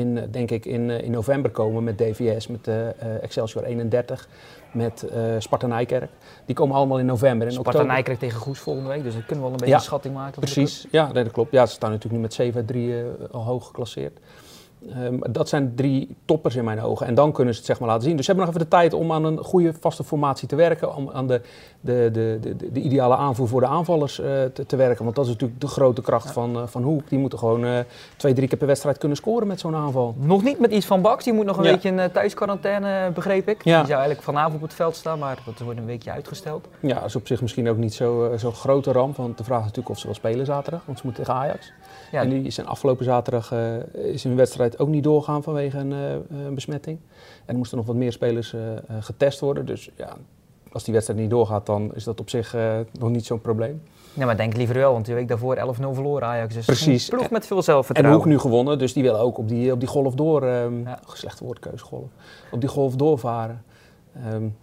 in, 0.00 0.18
eh, 0.18 0.24
denk 0.30 0.50
ik, 0.50 0.64
in, 0.66 0.90
eh, 0.90 1.02
in 1.02 1.10
november 1.10 1.50
komen 1.50 1.84
met 1.84 1.98
DVS, 1.98 2.46
met 2.46 2.68
uh, 2.68 3.22
Excelsior 3.22 3.64
31, 3.64 4.28
met 4.72 5.06
Sparta 5.38 5.66
Nijkerk. 5.66 6.10
Die 6.46 6.54
komen 6.54 6.76
allemaal 6.76 6.98
in 6.98 7.06
november. 7.06 7.46
In 7.46 7.52
Sparta 7.52 7.82
Nijkerk 7.82 8.18
tegen 8.18 8.40
Goes 8.40 8.58
volgende 8.58 8.88
week, 8.88 9.02
dus 9.02 9.12
dan 9.12 9.24
kunnen 9.26 9.44
we 9.44 9.50
wel 9.50 9.50
een 9.50 9.56
beetje 9.56 9.74
een 9.74 9.80
schatting 9.80 10.14
maken. 10.14 10.40
Precies, 10.40 10.86
ja, 10.90 11.12
dat 11.12 11.30
klopt. 11.30 11.52
Ja, 11.52 11.66
ze 11.66 11.72
staan 11.72 11.90
natuurlijk 11.90 12.16
nu 12.16 12.22
met 12.22 12.34
7 12.34 12.66
3 12.66 12.94
al 13.30 13.42
hoog 13.44 13.66
geclasseerd. 13.66 14.18
Um, 14.98 15.20
dat 15.30 15.48
zijn 15.48 15.74
drie 15.74 16.16
toppers 16.24 16.56
in 16.56 16.64
mijn 16.64 16.82
ogen. 16.82 17.06
En 17.06 17.14
dan 17.14 17.32
kunnen 17.32 17.54
ze 17.54 17.58
het 17.58 17.68
zeg 17.68 17.78
maar 17.78 17.88
laten 17.88 18.04
zien. 18.04 18.16
Dus 18.16 18.24
ze 18.24 18.30
hebben 18.30 18.50
nog 18.50 18.56
even 18.56 18.70
de 18.70 18.76
tijd 18.76 18.92
om 18.92 19.12
aan 19.12 19.24
een 19.24 19.38
goede 19.38 19.72
vaste 19.80 20.04
formatie 20.04 20.48
te 20.48 20.56
werken. 20.56 20.94
Om 20.96 21.10
aan 21.12 21.26
de, 21.26 21.40
de, 21.80 22.08
de, 22.12 22.38
de, 22.40 22.72
de 22.72 22.80
ideale 22.80 23.16
aanvoer 23.16 23.48
voor 23.48 23.60
de 23.60 23.66
aanvallers 23.66 24.20
uh, 24.20 24.26
te, 24.26 24.66
te, 24.66 24.76
werken. 24.76 25.04
Want 25.04 25.16
dat 25.16 25.24
is 25.24 25.30
natuurlijk 25.30 25.60
de 25.60 25.66
grote 25.66 26.02
kracht 26.02 26.26
ja. 26.26 26.32
van, 26.32 26.56
uh, 26.56 26.62
van 26.66 26.82
Hoek. 26.82 27.08
Die 27.08 27.18
moeten 27.18 27.38
gewoon 27.38 27.64
uh, 27.64 27.78
twee, 28.16 28.32
drie 28.32 28.48
keer 28.48 28.58
per 28.58 28.66
wedstrijd 28.66 28.98
kunnen 28.98 29.16
scoren 29.16 29.46
met 29.46 29.60
zo'n 29.60 29.74
aanval. 29.74 30.14
Nog 30.18 30.42
niet 30.42 30.60
met 30.60 30.70
iets 30.70 30.86
van 30.86 31.02
Baks. 31.02 31.24
Die 31.24 31.32
moet 31.32 31.46
nog 31.46 31.56
een 31.56 31.64
ja. 31.64 31.70
beetje 31.70 31.88
in 31.88 32.10
thuisquarantaine, 32.12 33.10
begreep 33.14 33.48
ik. 33.48 33.64
Ja. 33.64 33.78
Die 33.78 33.86
zou 33.86 33.98
eigenlijk 33.98 34.22
vanavond 34.22 34.54
op 34.54 34.62
het 34.62 34.74
veld 34.74 34.96
staan. 34.96 35.18
Maar 35.18 35.38
dat 35.44 35.58
wordt 35.58 35.78
een 35.78 35.86
weekje 35.86 36.10
uitgesteld. 36.10 36.68
Ja, 36.80 36.94
dat 36.94 37.04
is 37.04 37.16
op 37.16 37.26
zich 37.26 37.40
misschien 37.40 37.68
ook 37.68 37.76
niet 37.76 37.94
zo'n 37.94 38.38
zo 38.38 38.50
grote 38.50 38.92
ramp. 38.92 39.16
Want 39.16 39.38
de 39.38 39.44
vraag 39.44 39.58
is 39.58 39.64
natuurlijk 39.64 39.94
of 39.94 39.98
ze 39.98 40.06
wel 40.06 40.14
spelen 40.14 40.46
zaterdag. 40.46 40.82
Want 40.84 40.98
ze 40.98 41.04
moeten 41.04 41.24
tegen 41.24 41.40
Ajax. 41.40 41.72
Ja. 42.10 42.22
En 42.22 42.28
die 42.28 42.50
zijn 42.50 42.66
afgelopen 42.66 43.04
zaterdag 43.04 43.54
is 43.92 44.24
hun 44.24 44.36
wedstrijd 44.36 44.78
ook 44.78 44.88
niet 44.88 45.04
doorgaan 45.04 45.42
vanwege 45.42 45.78
een, 45.78 45.90
uh, 45.90 46.44
een 46.46 46.54
besmetting. 46.54 46.98
En 47.44 47.52
er 47.52 47.56
moesten 47.56 47.76
nog 47.78 47.86
wat 47.86 47.96
meer 47.96 48.12
spelers 48.12 48.52
uh, 48.52 48.60
getest 49.00 49.40
worden. 49.40 49.66
Dus 49.66 49.90
ja, 49.96 50.16
als 50.72 50.84
die 50.84 50.92
wedstrijd 50.92 51.20
niet 51.20 51.30
doorgaat, 51.30 51.66
dan 51.66 51.94
is 51.94 52.04
dat 52.04 52.20
op 52.20 52.30
zich 52.30 52.56
nog 52.98 53.10
niet 53.10 53.26
zo'n 53.26 53.40
probleem. 53.40 53.82
Ja, 54.14 54.26
maar 54.26 54.36
denk 54.36 54.56
liever 54.56 54.76
wel, 54.76 54.92
want 54.92 55.04
die 55.04 55.14
week 55.14 55.28
daarvoor 55.28 55.56
11-0 55.56 55.60
verloren 55.92 56.28
Ajax. 56.28 56.54
Dus 56.54 56.64
Precies. 56.64 57.10
Een 57.10 57.16
ploeg 57.16 57.30
met 57.30 57.46
veel 57.46 57.62
zelfvertrouwen. 57.62 58.16
En 58.16 58.22
Hoek 58.22 58.32
nu 58.32 58.38
gewonnen, 58.38 58.78
dus 58.78 58.92
die 58.92 59.02
willen 59.02 59.20
ook 59.20 59.38
op 59.38 59.48
die, 59.48 59.72
op 59.72 59.80
die 59.80 59.88
golf 59.88 60.14
door... 60.14 60.42
Um, 60.42 60.82
ja. 60.86 60.98
Slechte 61.12 61.44
woordkeus, 61.44 61.82
golf. 61.82 62.08
Op 62.50 62.60
die 62.60 62.68
golf 62.68 62.96
doorvaren. 62.96 63.64
Um, 64.32 64.56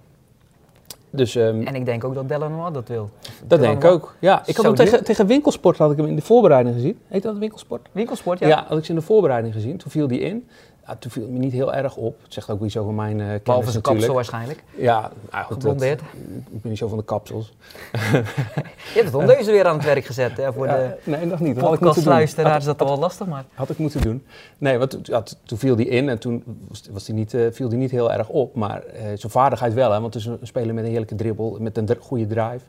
dus, 1.09 1.35
um, 1.35 1.65
en 1.65 1.75
ik 1.75 1.85
denk 1.85 2.03
ook 2.03 2.13
dat 2.13 2.27
Delanois 2.27 2.73
dat 2.73 2.87
wil. 2.87 3.09
Dat 3.47 3.59
denk 3.59 3.83
ik 3.83 3.89
ook. 3.89 4.15
Ja, 4.19 4.43
ik 4.45 4.55
had 4.55 4.65
hem 4.65 4.75
tegen, 4.75 5.03
tegen 5.03 5.27
Winkelsport 5.27 5.77
had 5.77 5.91
ik 5.91 5.97
hem 5.97 6.05
in 6.05 6.15
de 6.15 6.21
voorbereiding 6.21 6.75
gezien. 6.75 6.99
Heet 7.07 7.23
dat 7.23 7.37
Winkelsport? 7.37 7.87
Winkelsport, 7.91 8.39
ja. 8.39 8.47
Ja, 8.47 8.65
had 8.67 8.77
ik 8.77 8.83
ze 8.83 8.89
in 8.89 8.97
de 8.97 9.03
voorbereiding 9.03 9.53
gezien. 9.53 9.77
Toen 9.77 9.91
viel 9.91 10.07
die 10.07 10.19
in. 10.19 10.47
Ja, 10.87 10.95
toen 10.99 11.11
viel 11.11 11.27
me 11.29 11.37
niet 11.37 11.53
heel 11.53 11.73
erg 11.73 11.95
op. 11.95 12.21
Het 12.23 12.33
zegt 12.33 12.49
ook 12.49 12.63
iets 12.63 12.77
over 12.77 12.93
mijn 12.93 13.19
uh, 13.19 13.25
kennis 13.25 13.43
Behalve 13.43 13.71
zijn 13.71 13.83
kapsel 13.83 14.13
waarschijnlijk. 14.13 14.63
Ja, 14.77 15.11
nou, 15.31 15.59
dat, 15.59 15.81
ik 15.81 16.61
ben 16.61 16.69
niet 16.69 16.77
zo 16.77 16.87
van 16.87 16.97
de 16.97 17.03
kapsels. 17.03 17.53
je 17.91 18.93
hebt 18.93 19.05
het 19.05 19.15
ondeuze 19.15 19.51
weer 19.51 19.65
aan 19.65 19.75
het 19.75 19.85
werk 19.85 20.05
gezet 20.05 20.37
hè, 20.37 20.53
voor 20.53 20.65
ja, 20.65 20.75
de 20.75 20.97
nee, 21.03 21.25
nog 21.25 21.39
niet. 21.39 21.57
podcastluisteraars. 21.57 22.57
is 22.57 22.65
dat 22.65 22.77
toch 22.77 22.87
wel 22.87 22.99
lastig, 22.99 23.27
maar... 23.27 23.45
Had 23.53 23.69
ik 23.69 23.77
moeten 23.77 24.01
doen. 24.01 24.25
Nee, 24.57 24.77
want 24.77 24.99
ja, 25.03 25.23
toen 25.43 25.57
viel 25.57 25.75
die 25.75 25.87
in 25.87 26.09
en 26.09 26.19
toen 26.19 26.43
was, 26.67 26.83
was 26.91 27.05
die 27.05 27.15
niet, 27.15 27.33
uh, 27.33 27.51
viel 27.51 27.69
die 27.69 27.77
niet 27.77 27.91
heel 27.91 28.11
erg 28.11 28.29
op. 28.29 28.55
Maar 28.55 28.83
uh, 28.85 29.01
zijn 29.01 29.31
vaardigheid 29.31 29.73
wel, 29.73 29.91
hè, 29.91 30.01
want 30.01 30.13
het 30.13 30.23
is 30.23 30.29
een 30.29 30.37
speler 30.41 30.73
met 30.73 30.83
een 30.83 30.89
heerlijke 30.89 31.15
dribbel, 31.15 31.57
met 31.59 31.77
een 31.77 31.89
goede 31.99 32.27
drive. 32.27 32.65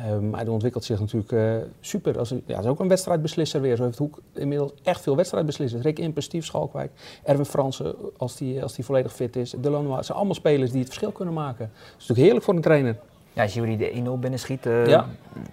Um, 0.00 0.34
hij 0.34 0.46
ontwikkelt 0.46 0.84
zich 0.84 1.00
natuurlijk 1.00 1.32
uh, 1.32 1.54
super. 1.80 2.18
Als, 2.18 2.34
ja, 2.46 2.58
is 2.58 2.66
ook 2.66 2.80
een 2.80 2.88
wedstrijdbeslisser 2.88 3.60
weer. 3.60 3.76
Zo 3.76 3.84
heeft 3.84 3.98
Hoek 3.98 4.18
inmiddels 4.32 4.72
echt 4.82 5.00
veel 5.00 5.16
wedstrijdbeslissers. 5.16 5.82
Rick 5.82 5.98
Impers, 5.98 6.24
Steve 6.26 6.44
Schalkwijk, 6.44 6.90
Erwin 7.24 7.44
Fransen, 7.44 7.94
als 8.16 8.36
die, 8.36 8.62
als 8.62 8.74
die 8.74 8.84
volledig 8.84 9.12
fit 9.12 9.36
is. 9.36 9.54
Delano, 9.58 9.96
het 9.96 10.04
zijn 10.06 10.18
allemaal 10.18 10.34
spelers 10.34 10.70
die 10.70 10.78
het 10.78 10.88
verschil 10.88 11.12
kunnen 11.12 11.34
maken. 11.34 11.70
Dat 11.72 11.84
is 11.86 11.92
natuurlijk 11.92 12.18
heerlijk 12.18 12.44
voor 12.44 12.54
een 12.54 12.60
trainer. 12.60 12.96
Ja, 13.32 13.42
als 13.42 13.54
jullie 13.54 13.76
de 13.76 13.90
1-0 14.16 14.20
binnen 14.20 14.38
schiet, 14.38 14.66
uh, 14.66 14.86
ja. 14.86 15.06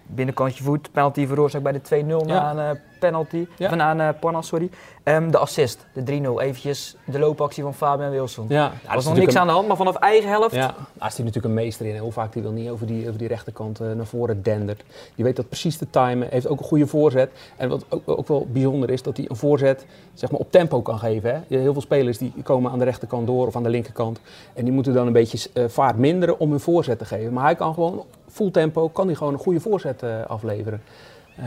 binnenkantje 0.05 0.63
voet, 0.63 0.91
penalty 0.91 1.27
veroorzaakt 1.27 1.63
bij 1.63 1.73
de 1.73 2.03
2-0 2.03 2.07
ja. 2.07 2.53
na 2.53 2.69
een 2.69 2.75
uh, 2.75 2.81
penalty, 3.05 3.47
ja. 3.57 3.75
na 3.75 3.91
een 3.91 3.99
uh, 3.99 4.19
Parnas, 4.19 4.47
sorry. 4.47 4.69
Um, 5.03 5.31
de 5.31 5.37
assist, 5.37 5.85
de 5.93 6.21
3-0, 6.21 6.41
eventjes 6.41 6.95
de 7.05 7.19
loopactie 7.19 7.63
van 7.63 7.73
Fabian 7.73 8.09
Wilson. 8.09 8.45
Ja. 8.49 8.71
Er 8.87 8.95
was 8.95 9.05
nog 9.05 9.15
niks 9.15 9.35
aan 9.35 9.47
de 9.47 9.53
hand, 9.53 9.67
maar 9.67 9.77
vanaf 9.77 9.95
eigen 9.95 10.29
helft. 10.29 10.55
Ja, 10.55 10.75
daar 10.93 11.07
is 11.07 11.15
hij 11.15 11.25
natuurlijk 11.25 11.45
een 11.45 11.53
meester 11.53 11.85
in. 11.85 11.97
Hoe 11.97 12.11
vaak 12.11 12.33
hij 12.33 12.43
wil 12.43 12.51
niet 12.51 12.69
over 12.69 12.87
die, 12.87 13.07
over 13.07 13.17
die 13.17 13.27
rechterkant 13.27 13.79
naar 13.79 14.05
voren 14.05 14.43
dendert. 14.43 14.83
Die 15.15 15.25
weet 15.25 15.35
dat 15.35 15.47
precies 15.47 15.77
te 15.77 15.89
timen, 15.89 16.27
heeft 16.29 16.47
ook 16.47 16.59
een 16.59 16.65
goede 16.65 16.87
voorzet. 16.87 17.31
En 17.55 17.69
wat 17.69 17.85
ook, 17.89 18.01
ook 18.05 18.27
wel 18.27 18.47
bijzonder 18.51 18.89
is, 18.89 19.01
dat 19.01 19.17
hij 19.17 19.25
een 19.29 19.35
voorzet 19.35 19.85
zeg 20.13 20.31
maar, 20.31 20.39
op 20.39 20.51
tempo 20.51 20.81
kan 20.81 20.99
geven. 20.99 21.33
Hè. 21.33 21.57
Heel 21.57 21.73
veel 21.73 21.81
spelers 21.81 22.17
die 22.17 22.33
komen 22.43 22.71
aan 22.71 22.79
de 22.79 22.85
rechterkant 22.85 23.27
door 23.27 23.47
of 23.47 23.55
aan 23.55 23.63
de 23.63 23.69
linkerkant. 23.69 24.19
En 24.53 24.63
die 24.63 24.73
moeten 24.73 24.93
dan 24.93 25.07
een 25.07 25.13
beetje 25.13 25.49
vaart 25.67 25.97
minderen 25.97 26.39
om 26.39 26.49
hun 26.49 26.59
voorzet 26.59 26.99
te 26.99 27.05
geven. 27.05 27.33
Maar 27.33 27.43
hij 27.43 27.55
kan 27.55 27.73
gewoon 27.73 28.05
full 28.33 28.51
tempo, 28.51 28.89
kan 28.89 29.05
hij 29.05 29.15
gewoon 29.15 29.33
een 29.33 29.39
goede 29.39 29.59
voorzet 29.59 30.03
uh, 30.03 30.25
afleveren. 30.27 30.81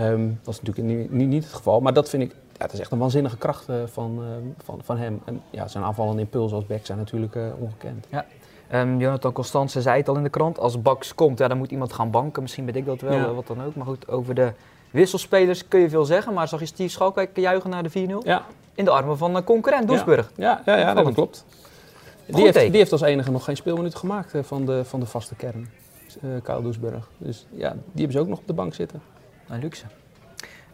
Um, 0.00 0.38
dat 0.42 0.54
is 0.54 0.62
natuurlijk 0.62 1.10
niet, 1.10 1.26
niet, 1.28 1.44
het 1.44 1.52
geval, 1.52 1.80
maar 1.80 1.92
dat 1.92 2.08
vind 2.08 2.22
ik, 2.22 2.30
ja, 2.30 2.62
het 2.64 2.72
is 2.72 2.80
echt 2.80 2.90
een 2.90 2.98
waanzinnige 2.98 3.36
kracht 3.36 3.68
uh, 3.68 3.76
van, 3.86 4.18
uh, 4.20 4.26
van, 4.64 4.80
van 4.84 4.98
hem. 4.98 5.20
En 5.24 5.42
ja, 5.50 5.68
zijn 5.68 5.84
aanvallende 5.84 6.20
impulsen 6.20 6.56
als 6.56 6.66
back 6.66 6.86
zijn 6.86 6.98
natuurlijk 6.98 7.38
ongekend. 7.58 8.06
Ja. 8.10 8.24
Um, 8.72 9.00
Jonathan 9.00 9.32
Constance 9.32 9.82
zei 9.82 9.98
het 9.98 10.08
al 10.08 10.16
in 10.16 10.22
de 10.22 10.28
krant, 10.28 10.58
als 10.58 10.82
Baks 10.82 11.14
komt, 11.14 11.38
ja, 11.38 11.48
dan 11.48 11.58
moet 11.58 11.70
iemand 11.70 11.92
gaan 11.92 12.10
banken. 12.10 12.42
Misschien 12.42 12.64
weet 12.64 12.76
ik 12.76 12.86
dat 12.86 13.00
wel, 13.00 13.12
ja. 13.12 13.32
wat 13.32 13.46
dan 13.46 13.64
ook. 13.64 13.74
Maar 13.74 13.86
goed, 13.86 14.08
over 14.08 14.34
de 14.34 14.52
wisselspelers 14.90 15.68
kun 15.68 15.80
je 15.80 15.88
veel 15.88 16.04
zeggen. 16.04 16.34
Maar 16.34 16.48
zag 16.48 16.60
je 16.60 16.66
Steve 16.66 16.90
Schalkwijk 16.90 17.36
juichen 17.36 17.70
naar 17.70 17.82
de 17.82 18.08
4-0? 18.08 18.26
Ja. 18.26 18.44
In 18.74 18.84
de 18.84 18.90
armen 18.90 19.18
van 19.18 19.44
concurrent 19.44 19.88
Doesburg. 19.88 20.32
Ja, 20.36 20.62
ja, 20.64 20.76
ja, 20.76 20.94
dat 20.94 21.12
klopt. 21.12 21.44
Die 22.26 22.42
heeft, 22.42 22.58
die 22.58 22.76
heeft, 22.76 22.92
als 22.92 23.00
enige 23.00 23.30
nog 23.30 23.44
geen 23.44 23.56
speelminuut 23.56 23.94
gemaakt 23.94 24.32
van, 24.40 24.64
de, 24.64 24.84
van 24.84 25.00
de 25.00 25.06
vaste 25.06 25.34
kern 25.34 25.68
uh, 26.24 26.30
Kyle 26.42 26.62
Doesburg. 26.62 27.08
Dus 27.18 27.46
ja, 27.50 27.70
die 27.70 27.80
hebben 27.94 28.12
ze 28.12 28.18
ook 28.18 28.28
nog 28.28 28.38
op 28.38 28.46
de 28.46 28.52
bank 28.52 28.74
zitten. 28.74 29.00
Een 29.48 29.60
luxe. 29.60 29.84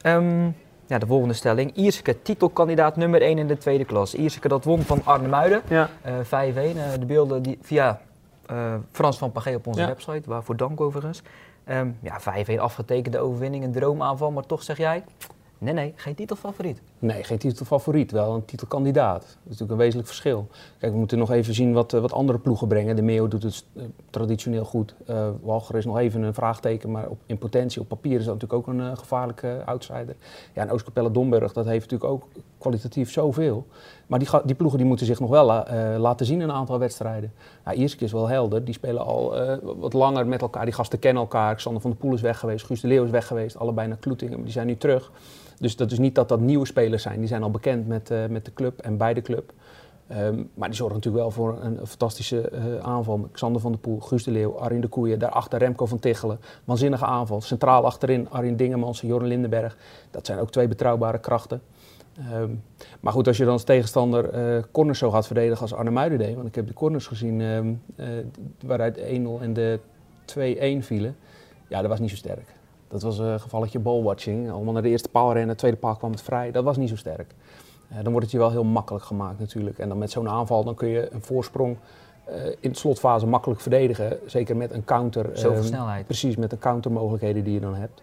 Um, 0.06 0.56
ja, 0.86 0.98
de 0.98 1.06
volgende 1.06 1.34
stelling. 1.34 1.74
Ierseke, 1.74 2.22
titelkandidaat 2.22 2.96
nummer 2.96 3.22
1 3.22 3.38
in 3.38 3.46
de 3.46 3.58
tweede 3.58 3.84
klas. 3.84 4.14
Ierseke, 4.14 4.48
dat 4.48 4.64
won 4.64 4.82
van 4.82 5.00
Arne 5.04 5.28
Muiden. 5.28 5.62
Ja. 5.68 5.90
Uh, 6.06 6.14
5-1. 6.14 6.28
Uh, 6.28 6.82
de 6.98 7.06
beelden 7.06 7.42
die, 7.42 7.58
via 7.62 8.00
uh, 8.50 8.74
Frans 8.90 9.18
van 9.18 9.32
Pagé 9.32 9.54
op 9.54 9.66
onze 9.66 9.80
ja. 9.80 9.86
website, 9.86 10.28
waarvoor 10.28 10.56
dank 10.56 10.80
overigens. 10.80 11.22
Um, 11.68 11.98
ja, 12.00 12.20
5-1 12.20 12.58
afgetekende 12.58 13.18
overwinning, 13.18 13.64
een 13.64 13.72
droomaanval. 13.72 14.30
Maar 14.30 14.46
toch 14.46 14.62
zeg 14.62 14.76
jij, 14.76 15.04
Nee, 15.62 15.74
nee, 15.74 15.92
geen 15.96 16.14
titelfavoriet. 16.14 16.80
Nee, 17.02 17.24
geen 17.24 17.38
titelfavoriet, 17.38 18.10
wel 18.10 18.34
een 18.34 18.44
titelkandidaat. 18.44 19.20
Dat 19.20 19.30
is 19.30 19.42
natuurlijk 19.44 19.70
een 19.70 19.76
wezenlijk 19.76 20.08
verschil. 20.08 20.48
Kijk, 20.78 20.92
we 20.92 20.98
moeten 20.98 21.18
nog 21.18 21.30
even 21.30 21.54
zien 21.54 21.72
wat, 21.72 21.92
uh, 21.92 22.00
wat 22.00 22.12
andere 22.12 22.38
ploegen 22.38 22.68
brengen. 22.68 22.96
De 22.96 23.02
Meo 23.02 23.28
doet 23.28 23.42
het 23.42 23.64
uh, 23.72 23.82
traditioneel 24.10 24.64
goed. 24.64 24.94
Uh, 25.10 25.28
Walger 25.40 25.76
is 25.76 25.84
nog 25.84 25.98
even 25.98 26.22
een 26.22 26.34
vraagteken, 26.34 26.90
maar 26.90 27.08
op, 27.08 27.18
in 27.26 27.38
potentie, 27.38 27.80
op 27.80 27.88
papier 27.88 28.18
is 28.18 28.24
dat 28.24 28.34
natuurlijk 28.34 28.68
ook 28.68 28.74
een 28.74 28.96
gevaarlijke 28.96 29.62
outsider. 29.64 30.16
Ja, 30.54 30.62
en 30.62 30.70
Oostkapelle-Domburg, 30.70 31.52
dat 31.52 31.64
heeft 31.64 31.90
natuurlijk 31.90 32.10
ook 32.10 32.28
kwalitatief 32.58 33.10
zoveel. 33.10 33.66
Maar 34.06 34.18
die, 34.18 34.28
die 34.44 34.54
ploegen 34.54 34.78
die 34.78 34.86
moeten 34.86 35.06
zich 35.06 35.20
nog 35.20 35.30
wel 35.30 35.46
laten 35.98 36.26
zien 36.26 36.40
in 36.40 36.48
een 36.48 36.54
aantal 36.54 36.78
wedstrijden. 36.78 37.32
Nou, 37.64 37.78
is 37.78 38.12
wel 38.12 38.28
helder, 38.28 38.64
die 38.64 38.74
spelen 38.74 39.04
al 39.04 39.34
wat 39.78 39.92
langer 39.92 40.26
met 40.26 40.40
elkaar. 40.40 40.64
Die 40.64 40.74
gasten 40.74 40.98
kennen 40.98 41.22
elkaar. 41.22 41.54
Xander 41.54 41.82
van 41.82 41.90
der 41.90 42.00
Poel 42.00 42.14
is 42.14 42.20
weg 42.20 42.38
geweest, 42.38 42.66
Guus 42.66 42.80
de 42.80 42.88
Leeuw 42.88 43.04
is 43.04 43.10
weg 43.10 43.26
geweest. 43.26 43.58
Allebei 43.58 43.88
naar 43.88 43.96
Kloetingen, 43.96 44.42
die 44.42 44.52
zijn 44.52 44.66
nu 44.66 44.76
terug. 44.76 45.10
Dus 45.62 45.76
dat 45.76 45.92
is 45.92 45.98
niet 45.98 46.14
dat 46.14 46.28
dat 46.28 46.40
nieuwe 46.40 46.66
spelers 46.66 47.02
zijn. 47.02 47.18
Die 47.18 47.28
zijn 47.28 47.42
al 47.42 47.50
bekend 47.50 47.86
met, 47.86 48.10
uh, 48.10 48.26
met 48.26 48.44
de 48.44 48.52
club 48.52 48.80
en 48.80 48.96
bij 48.96 49.14
de 49.14 49.22
club. 49.22 49.52
Um, 50.16 50.50
maar 50.54 50.68
die 50.68 50.76
zorgen 50.76 50.96
natuurlijk 50.96 51.22
wel 51.22 51.32
voor 51.32 51.58
een, 51.62 51.86
fantastische 51.86 52.52
uh, 52.52 52.78
aanval. 52.78 53.28
Xander 53.32 53.60
van 53.60 53.70
der 53.70 53.80
Poel, 53.80 54.00
Guus 54.00 54.24
de 54.24 54.30
Leeuw, 54.30 54.58
Arjen 54.58 54.80
de 54.80 54.88
Koeien. 54.88 55.18
Daarachter 55.18 55.58
Remco 55.58 55.86
van 55.86 55.98
Tichelen. 55.98 56.40
Waanzinnige 56.64 57.04
aanval. 57.04 57.40
Centraal 57.40 57.84
achterin 57.84 58.30
Arjen 58.30 58.56
Dingemans 58.56 59.02
en 59.02 59.08
Joren 59.08 59.26
Lindenberg. 59.26 59.76
Dat 60.10 60.26
zijn 60.26 60.38
ook 60.38 60.50
twee 60.50 60.68
betrouwbare 60.68 61.18
krachten. 61.18 61.62
Um, 62.32 62.62
maar 63.00 63.12
goed, 63.12 63.26
als 63.26 63.36
je 63.36 63.44
dan 63.44 63.52
als 63.52 63.64
tegenstander 63.64 64.54
uh, 64.56 64.62
corners 64.72 64.98
zo 64.98 65.10
gaat 65.10 65.26
verdedigen 65.26 65.62
als 65.62 65.74
Arne 65.74 65.90
Muiden 65.90 66.18
deed. 66.18 66.34
Want 66.34 66.46
ik 66.46 66.54
heb 66.54 66.66
de 66.66 66.74
corners 66.74 67.06
gezien 67.06 67.40
um, 67.40 67.82
waaruit 68.66 68.94
de 68.94 69.38
1-0 69.38 69.42
en 69.42 69.52
de 69.52 69.78
2-1 70.80 70.84
vielen. 70.84 71.16
Ja, 71.68 71.80
dat 71.80 71.90
was 71.90 72.00
niet 72.00 72.10
zo 72.10 72.16
sterk. 72.16 72.60
Dat 72.92 73.02
was 73.02 73.18
een 73.18 73.40
gevalletje 73.40 73.78
ballwatching. 73.78 74.50
Allemaal 74.50 74.72
naar 74.72 74.82
de 74.82 74.88
eerste 74.88 75.08
paal 75.08 75.32
rennen, 75.32 75.48
de 75.48 75.54
tweede 75.54 75.76
paal 75.76 75.96
kwam 75.96 76.10
het 76.10 76.22
vrij. 76.22 76.50
Dat 76.50 76.64
was 76.64 76.76
niet 76.76 76.88
zo 76.88 76.96
sterk. 76.96 77.34
Uh, 77.92 77.96
dan 78.02 78.10
wordt 78.10 78.22
het 78.22 78.30
je 78.30 78.38
wel 78.38 78.50
heel 78.50 78.64
makkelijk 78.64 79.04
gemaakt 79.04 79.38
natuurlijk. 79.38 79.78
En 79.78 79.88
dan 79.88 79.98
met 79.98 80.10
zo'n 80.10 80.28
aanval 80.28 80.64
dan 80.64 80.74
kun 80.74 80.88
je 80.88 81.12
een 81.12 81.22
voorsprong 81.22 81.76
uh, 82.28 82.34
in 82.60 82.70
de 82.70 82.78
slotfase 82.78 83.26
makkelijk 83.26 83.60
verdedigen. 83.60 84.18
Zeker 84.26 84.56
met 84.56 84.72
een 84.72 84.84
counter. 84.84 85.30
Zoveel 85.32 85.58
um, 85.58 85.64
snelheid. 85.64 86.04
Precies, 86.04 86.36
met 86.36 86.50
de 86.50 86.58
countermogelijkheden 86.58 87.44
die 87.44 87.54
je 87.54 87.60
dan 87.60 87.74
hebt. 87.74 88.02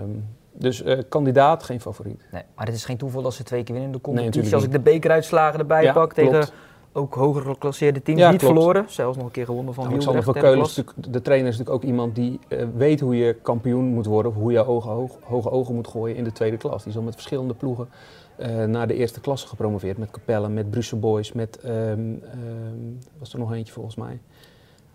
Um, 0.00 0.24
dus 0.52 0.82
uh, 0.82 0.98
kandidaat, 1.08 1.62
geen 1.62 1.80
favoriet. 1.80 2.22
Nee, 2.32 2.42
maar 2.54 2.66
het 2.66 2.74
is 2.74 2.84
geen 2.84 2.96
toeval 2.96 3.22
dat 3.22 3.34
ze 3.34 3.42
twee 3.42 3.62
keer 3.62 3.74
winnen 3.74 3.92
in 3.92 3.96
de 3.96 4.02
competitie. 4.02 4.42
Nee, 4.42 4.54
Als 4.54 4.64
ik 4.64 4.72
de 4.72 4.80
bekeruitslagen 4.80 5.58
erbij 5.58 5.82
ja, 5.82 5.92
pak 5.92 6.12
tegen 6.12 6.48
ook 6.92 7.14
hoger 7.14 7.42
geclasseerde 7.42 8.02
teams. 8.02 8.20
Ja, 8.20 8.30
niet 8.30 8.40
klopt. 8.40 8.54
verloren, 8.54 8.84
zelfs 8.88 9.16
nog 9.16 9.26
een 9.26 9.32
keer 9.32 9.44
gewonnen 9.44 9.74
van 9.74 9.84
ja, 9.84 9.90
Alexander 9.90 10.22
van 10.22 10.34
Keulen 10.34 10.64
is 10.64 10.82
de 10.94 11.22
trainer 11.22 11.48
is 11.48 11.58
natuurlijk 11.58 11.84
ook 11.84 11.90
iemand 11.90 12.14
die 12.14 12.38
uh, 12.48 12.66
weet 12.76 13.00
hoe 13.00 13.16
je 13.16 13.36
kampioen 13.42 13.84
moet 13.84 14.06
worden. 14.06 14.32
Of 14.32 14.36
hoe 14.36 14.52
je 14.52 14.66
ogen, 14.66 14.90
hoog, 14.90 15.18
hoge 15.22 15.50
ogen 15.50 15.74
moet 15.74 15.88
gooien 15.88 16.16
in 16.16 16.24
de 16.24 16.32
tweede 16.32 16.56
klas. 16.56 16.82
Die 16.82 16.92
is 16.92 16.98
al 16.98 17.04
met 17.04 17.14
verschillende 17.14 17.54
ploegen 17.54 17.88
uh, 18.40 18.64
naar 18.64 18.86
de 18.86 18.94
eerste 18.94 19.20
klasse 19.20 19.48
gepromoveerd. 19.48 19.98
Met 19.98 20.10
Capelle, 20.10 20.48
met 20.48 20.70
Brussel 20.70 20.98
Boys, 20.98 21.32
met, 21.32 21.58
um, 21.64 21.70
um, 21.70 22.98
was 23.18 23.32
er 23.32 23.38
nog 23.38 23.52
eentje 23.52 23.72
volgens 23.72 23.96
mij. 23.96 24.20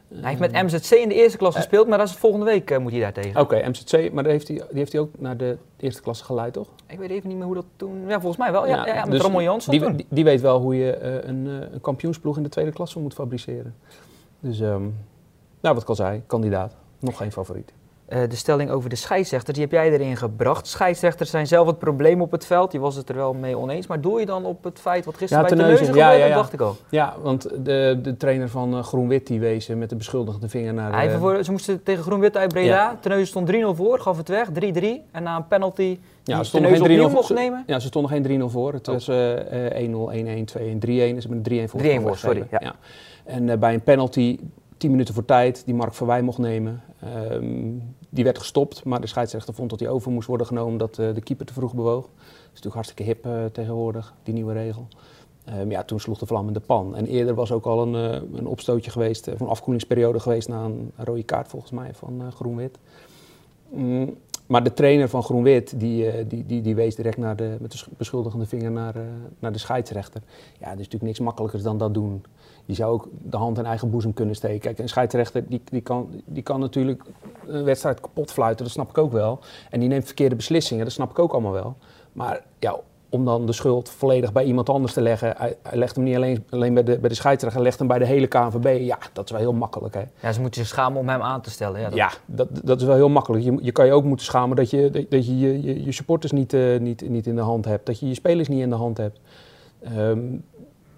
Hij 0.07 0.35
heeft 0.35 0.39
met 0.39 0.51
MZC 0.51 0.91
in 0.91 1.09
de 1.09 1.15
eerste 1.15 1.37
klas 1.37 1.55
gespeeld, 1.55 1.87
maar 1.87 1.97
dat 1.97 2.07
is 2.07 2.15
volgende 2.15 2.45
week 2.45 2.71
uh, 2.71 2.77
moet 2.77 2.91
hij 2.91 2.99
daar 2.99 3.13
tegen. 3.13 3.41
Oké, 3.41 3.55
okay, 3.55 3.69
MZC, 3.69 4.11
maar 4.13 4.25
heeft 4.25 4.47
hij, 4.47 4.57
die 4.57 4.77
heeft 4.77 4.91
hij 4.91 5.01
ook 5.01 5.09
naar 5.17 5.37
de 5.37 5.57
eerste 5.77 6.01
klasse 6.01 6.23
geleid, 6.23 6.53
toch? 6.53 6.67
Ik 6.87 6.99
weet 6.99 7.09
even 7.09 7.27
niet 7.27 7.37
meer 7.37 7.45
hoe 7.45 7.55
dat 7.55 7.65
toen... 7.75 8.07
Ja, 8.07 8.19
volgens 8.19 8.37
mij 8.37 8.51
wel. 8.51 8.67
Ja, 8.67 8.85
ja, 8.85 8.93
ja 8.93 9.01
met 9.03 9.11
dus 9.11 9.21
Ramon 9.21 9.43
Jansson 9.43 9.77
die, 9.77 9.95
die, 9.95 10.05
die, 10.09 10.23
weet 10.23 10.41
wel 10.41 10.59
hoe 10.61 10.75
je 10.75 10.99
uh, 11.01 11.29
een, 11.29 11.45
een, 11.45 11.81
kampioensploeg 11.81 12.37
in 12.37 12.43
de 12.43 12.49
tweede 12.49 12.71
klasse 12.71 12.99
moet 12.99 13.13
fabriceren. 13.13 13.75
Dus, 14.39 14.59
um, 14.59 14.95
nou 15.61 15.73
wat 15.73 15.81
ik 15.83 15.89
al 15.89 15.95
zei, 15.95 16.21
kandidaat. 16.27 16.75
Nog 16.99 17.17
geen 17.17 17.31
favoriet. 17.31 17.73
Uh, 18.09 18.19
de 18.29 18.35
stelling 18.35 18.69
over 18.69 18.89
de 18.89 18.95
scheidsrechters, 18.95 19.57
die 19.57 19.63
heb 19.63 19.73
jij 19.73 19.91
erin 19.91 20.17
gebracht. 20.17 20.67
Scheidsrechters 20.67 21.29
zijn 21.29 21.47
zelf 21.47 21.67
het 21.67 21.79
probleem 21.79 22.21
op 22.21 22.31
het 22.31 22.45
veld. 22.45 22.71
Je 22.71 22.79
was 22.79 22.95
het 22.95 23.09
er 23.09 23.15
wel 23.15 23.33
mee 23.33 23.57
oneens. 23.57 23.87
Maar 23.87 24.01
doe 24.01 24.19
je 24.19 24.25
dan 24.25 24.45
op 24.45 24.63
het 24.63 24.79
feit 24.79 25.05
wat 25.05 25.17
gisteren 25.17 25.43
ja, 25.43 25.49
bij 25.49 25.57
Teneuzen 25.57 25.85
gebeurde? 25.85 26.11
Ja, 26.11 26.17
ja, 26.17 26.25
ja. 26.25 26.35
dacht 26.35 26.53
ik 26.53 26.61
al. 26.61 26.75
Ja, 26.89 27.15
want 27.21 27.49
de, 27.65 27.99
de 28.01 28.17
trainer 28.17 28.49
van 28.49 28.73
uh, 28.73 28.83
Groen-Wit 28.83 29.27
die 29.27 29.39
wees 29.39 29.67
met 29.67 29.89
de 29.89 29.95
beschuldigde 29.95 30.49
vinger 30.49 30.73
naar... 30.73 31.07
De, 31.07 31.17
voor, 31.17 31.43
ze 31.43 31.51
moesten 31.51 31.83
tegen 31.83 32.03
Groen-Wit 32.03 32.37
uit 32.37 32.53
Breda. 32.53 32.97
Ja. 33.01 33.25
Stond 33.25 33.51
3-0 33.51 33.55
voor, 33.75 33.99
gaf 33.99 34.17
het 34.17 34.29
weg, 34.29 34.47
3-3. 34.49 34.51
En 35.11 35.23
na 35.23 35.35
een 35.35 35.47
penalty 35.47 35.99
ja, 36.23 36.37
ze 36.37 36.43
stonden 36.43 36.75
geen 36.75 37.09
3-0 37.09 37.11
mocht 37.11 37.33
nemen. 37.33 37.63
Ja, 37.65 37.79
ze 37.79 37.87
stonden 37.87 38.11
geen 38.11 38.41
3-0 38.41 38.43
voor. 38.45 38.73
Het 38.73 38.87
oh. 38.87 38.93
was 38.93 39.07
uh, 39.07 39.33
1-0, 39.35 39.39
1-1, 39.71 40.53
2-1, 40.59 40.77
3-1. 40.85 40.89
Is 40.89 41.27
met 41.27 41.47
een 41.47 41.67
3-1 41.67 41.69
voor. 41.69 41.81
3-1 41.81 42.01
voor, 42.01 42.17
sorry. 42.17 42.47
Ja. 42.51 42.59
ja. 42.63 42.75
En 43.23 43.59
bij 43.59 43.73
een 43.73 43.83
penalty 43.83 44.39
10 44.77 44.91
minuten 44.91 45.13
voor 45.13 45.25
tijd 45.25 45.65
die 45.65 45.75
Mark 45.75 45.93
Verwij 45.93 46.21
mocht 46.21 46.37
nemen. 46.37 46.83
Um, 47.31 47.95
die 48.09 48.23
werd 48.23 48.37
gestopt, 48.37 48.83
maar 48.83 49.01
de 49.01 49.07
scheidsrechter 49.07 49.53
vond 49.53 49.69
dat 49.69 49.79
hij 49.79 49.89
over 49.89 50.11
moest 50.11 50.27
worden 50.27 50.47
genomen 50.47 50.71
omdat 50.71 50.97
uh, 50.97 51.13
de 51.13 51.21
keeper 51.21 51.45
te 51.45 51.53
vroeg 51.53 51.73
bewoog. 51.73 52.03
Dat 52.03 52.13
is 52.23 52.47
natuurlijk 52.47 52.73
hartstikke 52.73 53.03
hip 53.03 53.25
uh, 53.25 53.45
tegenwoordig, 53.45 54.13
die 54.23 54.33
nieuwe 54.33 54.53
regel. 54.53 54.87
Um, 55.59 55.71
ja, 55.71 55.83
toen 55.83 55.99
sloeg 55.99 56.17
de 56.17 56.25
vlam 56.25 56.47
in 56.47 56.53
de 56.53 56.59
pan. 56.59 56.95
En 56.95 57.05
eerder 57.05 57.35
was 57.35 57.51
ook 57.51 57.65
al 57.65 57.81
een, 57.81 57.93
uh, 57.93 58.37
een 58.39 58.47
opstootje 58.47 58.91
geweest, 58.91 59.27
of 59.27 59.39
een 59.39 59.47
afkoelingsperiode 59.47 60.19
geweest 60.19 60.47
na 60.47 60.63
een 60.63 60.91
rode 60.95 61.23
kaart 61.23 61.47
volgens 61.47 61.71
mij 61.71 61.93
van 61.93 62.31
Groen-Wit. 62.31 62.77
Mm, 63.69 64.15
maar 64.45 64.63
de 64.63 64.73
trainer 64.73 65.09
van 65.09 65.23
Groen-Wit, 65.23 65.79
die, 65.79 66.27
die, 66.27 66.45
die, 66.45 66.61
die, 66.61 66.75
wees 66.75 66.95
direct 66.95 67.17
naar 67.17 67.35
de, 67.35 67.57
met 67.59 67.71
de 67.71 67.83
beschuldigende 67.97 68.45
vinger 68.45 68.71
naar, 68.71 68.95
naar 69.39 69.51
de 69.51 69.57
scheidsrechter. 69.57 70.21
Ja, 70.59 70.65
er 70.65 70.71
is 70.71 70.77
natuurlijk 70.77 71.03
niks 71.03 71.19
makkelijkers 71.19 71.63
dan 71.63 71.77
dat 71.77 71.93
doen. 71.93 72.23
Je 72.67 72.73
zou 72.73 72.93
ook 72.93 73.07
de 73.21 73.37
hand 73.37 73.57
in 73.57 73.65
eigen 73.65 73.89
boezem 73.89 74.13
kunnen 74.13 74.35
steken. 74.35 74.59
Kijk, 74.59 74.79
een 74.79 74.89
scheidsrechter 74.89 75.47
die, 75.47 75.61
die, 75.71 75.81
kan, 75.81 76.21
die 76.25 76.43
kan 76.43 76.59
natuurlijk 76.59 77.03
een 77.45 77.63
wedstrijd 77.63 78.01
kapot 78.01 78.31
fluiten, 78.31 78.63
dat 78.63 78.73
snap 78.73 78.89
ik 78.89 78.97
ook 78.97 79.11
wel. 79.11 79.39
En 79.69 79.79
die 79.79 79.89
neemt 79.89 80.05
verkeerde 80.05 80.35
beslissingen, 80.35 80.83
dat 80.83 80.93
snap 80.93 81.09
ik 81.09 81.19
ook 81.19 81.31
allemaal 81.31 81.51
wel. 81.51 81.75
Maar 82.11 82.43
ja, 82.59 82.79
om 83.09 83.25
dan 83.25 83.45
de 83.45 83.53
schuld 83.53 83.89
volledig 83.89 84.31
bij 84.31 84.43
iemand 84.43 84.69
anders 84.69 84.93
te 84.93 85.01
leggen. 85.01 85.33
Hij, 85.37 85.55
legt 85.71 85.95
hem 85.95 86.03
niet 86.03 86.15
alleen, 86.15 86.43
alleen 86.49 86.73
bij, 86.73 86.83
de, 86.83 86.99
bij 86.99 87.09
de 87.09 87.15
scheidsrechter, 87.15 87.59
hij 87.59 87.67
legt 87.67 87.79
hem 87.79 87.87
bij 87.87 87.99
de 87.99 88.05
hele 88.05 88.27
KNVB. 88.27 88.81
Ja, 88.81 88.97
dat 89.13 89.25
is 89.25 89.31
wel 89.31 89.39
heel 89.39 89.53
makkelijk. 89.53 89.93
Hè? 89.93 90.03
Ja, 90.19 90.31
ze 90.31 90.41
moeten 90.41 90.61
zich 90.61 90.69
schamen 90.69 90.99
om 90.99 91.09
hem 91.09 91.21
aan 91.21 91.41
te 91.41 91.49
stellen. 91.49 91.79
Ja, 91.79 91.89
dat, 91.89 91.97
ja, 91.97 92.11
dat, 92.25 92.47
dat 92.63 92.81
is 92.81 92.87
wel 92.87 92.95
heel 92.95 93.09
makkelijk. 93.09 93.43
Je, 93.43 93.57
je 93.61 93.71
kan 93.71 93.85
je 93.85 93.91
ook 93.91 94.03
moeten 94.03 94.25
schamen 94.25 94.55
dat 94.55 94.69
je 94.69 94.89
dat, 94.89 95.11
dat 95.11 95.25
je, 95.25 95.39
je, 95.39 95.61
je, 95.61 95.83
je 95.83 95.91
supporters 95.91 96.31
niet, 96.31 96.53
uh, 96.53 96.79
niet, 96.79 97.09
niet 97.09 97.27
in 97.27 97.35
de 97.35 97.41
hand 97.41 97.65
hebt. 97.65 97.85
Dat 97.85 97.99
je 97.99 98.07
je 98.07 98.13
spelers 98.13 98.47
niet 98.47 98.61
in 98.61 98.69
de 98.69 98.75
hand 98.75 98.97
hebt. 98.97 99.19
Um, 99.97 100.43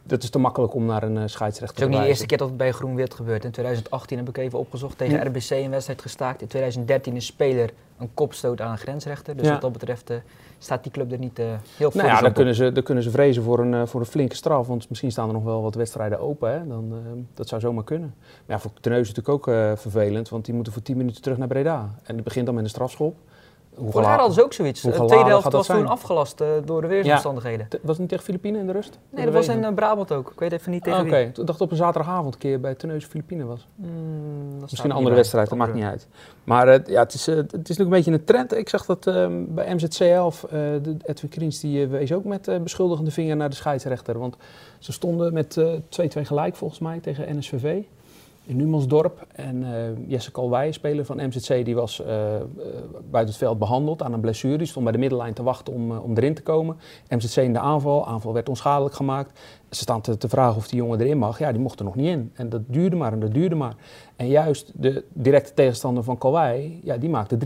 dat 0.09 0.23
is 0.23 0.29
te 0.29 0.39
makkelijk 0.39 0.73
om 0.73 0.85
naar 0.85 1.03
een 1.03 1.15
uh, 1.15 1.23
scheidsrechter 1.25 1.77
te 1.77 1.81
Het 1.81 1.81
is 1.81 1.83
ook 1.83 1.89
niet 1.89 1.99
de 2.01 2.07
eerste 2.07 2.25
keer 2.25 2.37
dat 2.37 2.47
het 2.47 2.57
bij 2.57 2.71
Groen-Wit 2.71 3.13
gebeurt. 3.13 3.45
In 3.45 3.51
2018 3.51 4.17
heb 4.17 4.29
ik 4.29 4.37
even 4.37 4.59
opgezocht 4.59 4.97
tegen 4.97 5.27
RBC 5.27 5.49
een 5.49 5.69
wedstrijd 5.69 6.01
gestaakt. 6.01 6.41
In 6.41 6.47
2013 6.47 7.15
een 7.15 7.21
speler 7.21 7.69
een 7.97 8.13
kopstoot 8.13 8.61
aan 8.61 8.71
een 8.71 8.77
grensrechter. 8.77 9.37
Dus 9.37 9.49
wat 9.49 9.61
dat 9.61 9.71
betreft 9.71 10.11
uh, 10.11 10.17
staat 10.57 10.83
die 10.83 10.91
club 10.91 11.11
er 11.11 11.17
niet 11.17 11.39
uh, 11.39 11.45
heel 11.77 11.91
veel 11.91 12.01
nou 12.01 12.13
ja, 12.13 12.21
dan 12.21 12.33
kunnen, 12.33 12.55
ze, 12.55 12.71
dan 12.71 12.83
kunnen 12.83 13.03
ze 13.03 13.11
vrezen 13.11 13.43
voor 13.43 13.59
een, 13.59 13.87
voor 13.87 13.99
een 13.99 14.05
flinke 14.05 14.35
straf. 14.35 14.67
Want 14.67 14.89
misschien 14.89 15.11
staan 15.11 15.27
er 15.27 15.33
nog 15.33 15.43
wel 15.43 15.61
wat 15.61 15.75
wedstrijden 15.75 16.19
open. 16.19 16.51
Hè? 16.51 16.67
Dan, 16.67 16.93
dat 17.33 17.47
zou 17.47 17.61
zomaar 17.61 17.83
kunnen. 17.83 18.13
Maar 18.17 18.55
ja, 18.55 18.59
voor 18.59 18.71
Teneus 18.81 19.01
is 19.01 19.07
het 19.07 19.17
natuurlijk 19.17 19.47
ook 19.47 19.77
vervelend. 19.79 20.29
Want 20.29 20.45
die 20.45 20.53
moeten 20.53 20.73
voor 20.73 20.81
10 20.81 20.97
minuten 20.97 21.21
terug 21.21 21.37
naar 21.37 21.47
Breda. 21.47 21.89
En 22.03 22.13
die 22.15 22.23
begint 22.23 22.45
dan 22.45 22.55
met 22.55 22.63
een 22.63 22.69
strafschop. 22.69 23.15
Vorig 23.79 24.07
jaar 24.07 24.17
hadden 24.17 24.33
ze 24.33 24.43
ook 24.43 24.53
zoiets. 24.53 24.81
De 24.81 24.91
tweede 24.91 25.25
helft 25.25 25.51
was 25.51 25.67
toen 25.67 25.87
afgelast 25.87 26.41
uh, 26.41 26.47
door 26.65 26.81
de 26.81 26.87
weersomstandigheden. 26.87 27.67
Ja. 27.69 27.77
Was 27.81 27.89
het 27.89 27.99
niet 27.99 28.09
tegen 28.09 28.23
Filipijnen 28.23 28.59
in 28.59 28.67
de 28.67 28.73
rust? 28.73 28.99
Nee, 29.09 29.25
dat 29.25 29.33
was 29.33 29.47
in 29.47 29.61
uh, 29.61 29.73
Brabant 29.73 30.11
ook. 30.11 30.31
Ik 30.31 30.39
weet 30.39 30.51
even 30.51 30.71
niet 30.71 30.83
tegen 30.83 30.99
ah, 30.99 31.05
Oké, 31.05 31.15
okay. 31.15 31.27
ik 31.27 31.45
dacht 31.47 31.61
op 31.61 31.71
een 31.71 31.77
zaterdagavond 31.77 32.33
een 32.33 32.39
keer 32.39 32.59
bij 32.59 32.75
Teneus 32.75 33.05
Filipijnen 33.05 33.47
was. 33.47 33.67
Mm, 33.75 33.87
Misschien 34.59 34.89
een 34.89 34.95
andere 34.95 35.15
wedstrijd, 35.15 35.49
dat 35.49 35.57
maakt 35.57 35.73
niet 35.73 35.83
uit. 35.83 36.07
Maar 36.43 36.67
uh, 36.67 36.85
ja, 36.85 36.99
het 36.99 37.13
is, 37.13 37.25
het 37.25 37.45
is 37.45 37.51
natuurlijk 37.51 37.79
een 37.79 37.89
beetje 37.89 38.11
een 38.11 38.23
trend. 38.23 38.53
Ik 38.53 38.69
zag 38.69 38.85
dat 38.85 39.07
ehm, 39.07 39.43
bij 39.47 39.77
MZC11, 39.77 40.49
de 40.49 40.97
Edwin 41.05 41.29
Kriens, 41.29 41.59
die 41.59 41.87
wees 41.87 42.13
ook 42.13 42.23
met 42.23 42.63
beschuldigende 42.63 43.11
vinger 43.11 43.35
naar 43.35 43.49
de 43.49 43.55
scheidsrechter. 43.55 44.19
Want 44.19 44.35
ze 44.79 44.91
stonden 44.91 45.33
met 45.33 45.57
2-2 45.59 46.21
gelijk 46.21 46.55
volgens 46.55 46.79
mij 46.79 46.99
tegen 46.99 47.37
NSVV 47.37 47.81
in 48.49 48.55
Numansdorp. 48.55 49.27
En 49.31 49.61
uh, 49.61 49.69
Jesse 50.07 50.31
Kalwij, 50.31 50.71
speler 50.71 51.05
van 51.05 51.17
MZC, 51.17 51.65
die 51.65 51.75
was 51.75 51.99
uh, 51.99 52.07
buiten 53.09 53.33
het 53.33 53.37
veld 53.37 53.59
behandeld 53.59 54.03
aan 54.03 54.13
een 54.13 54.19
blessure. 54.19 54.57
Die 54.57 54.67
stond 54.67 54.83
bij 54.83 54.93
de 54.93 54.99
middellijn 54.99 55.33
te 55.33 55.43
wachten 55.43 55.73
om, 55.73 55.91
om 55.91 56.17
erin 56.17 56.33
te 56.33 56.41
komen. 56.41 56.77
MZC 57.07 57.35
in 57.35 57.53
de 57.53 57.59
aanval. 57.59 58.07
Aanval 58.07 58.33
werd 58.33 58.49
onschadelijk 58.49 58.95
gemaakt 58.95 59.39
ze 59.69 59.81
staan 59.81 60.01
te, 60.01 60.17
te, 60.17 60.29
vragen 60.29 60.55
of 60.55 60.67
die 60.67 60.77
jongen 60.77 60.99
erin 60.99 61.17
mag. 61.17 61.39
Ja, 61.39 61.51
die 61.51 61.61
mocht 61.61 61.79
er 61.79 61.85
nog 61.85 61.95
niet 61.95 62.07
in. 62.07 62.31
En 62.33 62.49
dat 62.49 62.61
duurde 62.67 62.95
maar 62.95 63.11
en 63.11 63.19
dat 63.19 63.33
duurde 63.33 63.55
maar. 63.55 63.73
En 64.15 64.27
juist 64.27 64.71
de 64.75 65.03
directe 65.13 65.53
tegenstander 65.53 66.03
van 66.03 66.17
Kalwei, 66.17 66.79
ja, 66.83 66.97
die 66.97 67.09
maakte 67.09 67.37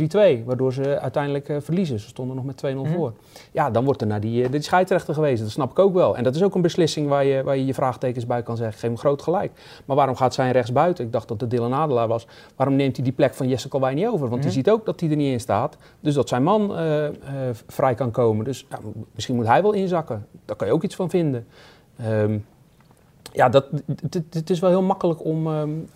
3-2. 0.41 0.43
Waardoor 0.45 0.73
ze 0.73 0.99
uiteindelijk 0.99 1.49
uh, 1.49 1.57
verliezen. 1.59 1.99
Ze 1.99 2.07
stonden 2.07 2.35
nog 2.35 2.45
met 2.45 2.63
2-0 2.65 2.75
mhm. 2.75 2.93
voor. 2.93 3.13
Ja, 3.51 3.71
dan 3.71 3.85
wordt 3.85 4.01
er 4.01 4.07
naar 4.07 4.19
die, 4.19 4.43
uh, 4.43 4.51
die 4.51 4.61
scheidsrechter 4.61 5.13
gewezen. 5.13 5.43
Dat 5.43 5.53
snap 5.53 5.71
ik 5.71 5.79
ook 5.79 5.93
wel. 5.93 6.17
En 6.17 6.23
dat 6.23 6.35
is 6.35 6.43
ook 6.43 6.55
een 6.55 6.61
beslissing 6.61 7.07
waar 7.07 7.25
je 7.25 7.43
waar 7.43 7.57
je, 7.57 7.65
je 7.65 7.73
vraagtekens 7.73 8.25
bij 8.25 8.43
kan 8.43 8.57
zeggen. 8.57 8.79
Geef 8.79 8.89
hem 8.89 8.97
groot 8.97 9.21
gelijk. 9.21 9.51
Maar 9.85 9.95
waarom 9.95 10.15
gaat 10.15 10.33
zijn 10.33 10.51
rechts 10.51 10.71
buiten? 10.71 11.05
Ik 11.05 11.11
dacht 11.11 11.27
dat 11.27 11.41
het 11.41 11.49
Dylan 11.49 11.73
Adelaar 11.73 12.07
was. 12.07 12.27
Waarom 12.55 12.75
neemt 12.75 12.95
hij 12.95 13.05
die 13.05 13.13
plek 13.13 13.33
van 13.33 13.47
Jesse 13.47 13.67
Kalwei 13.67 13.95
niet 13.95 14.07
over? 14.07 14.19
Want 14.19 14.35
mm 14.35 14.41
hij 14.43 14.51
ziet 14.51 14.69
ook 14.69 14.85
dat 14.85 14.99
hij 14.99 15.09
er 15.09 15.15
niet 15.15 15.31
in 15.31 15.39
staat. 15.39 15.77
Dus 15.99 16.13
dat 16.13 16.29
zijn 16.29 16.43
man 16.43 16.71
uh, 16.71 17.05
vrij 17.67 17.93
kan 17.95 18.11
komen. 18.11 18.45
Dus 18.45 18.65
ja, 18.69 18.79
misschien 19.13 19.35
moet 19.35 19.47
hij 19.47 19.61
wel 19.61 19.73
inzakken. 19.73 20.27
Daar 20.45 20.55
kan 20.55 20.67
je 20.67 20.73
ook 20.73 20.83
iets 20.83 20.95
van 20.95 21.09
vinden. 21.09 21.47
Um, 22.01 22.45
ja, 23.33 23.49
dat, 23.49 23.65
het, 24.29 24.49
is 24.49 24.59
wel 24.59 24.69
heel 24.69 24.81
makkelijk 24.81 25.25
om, 25.25 25.47
um, 25.47 25.89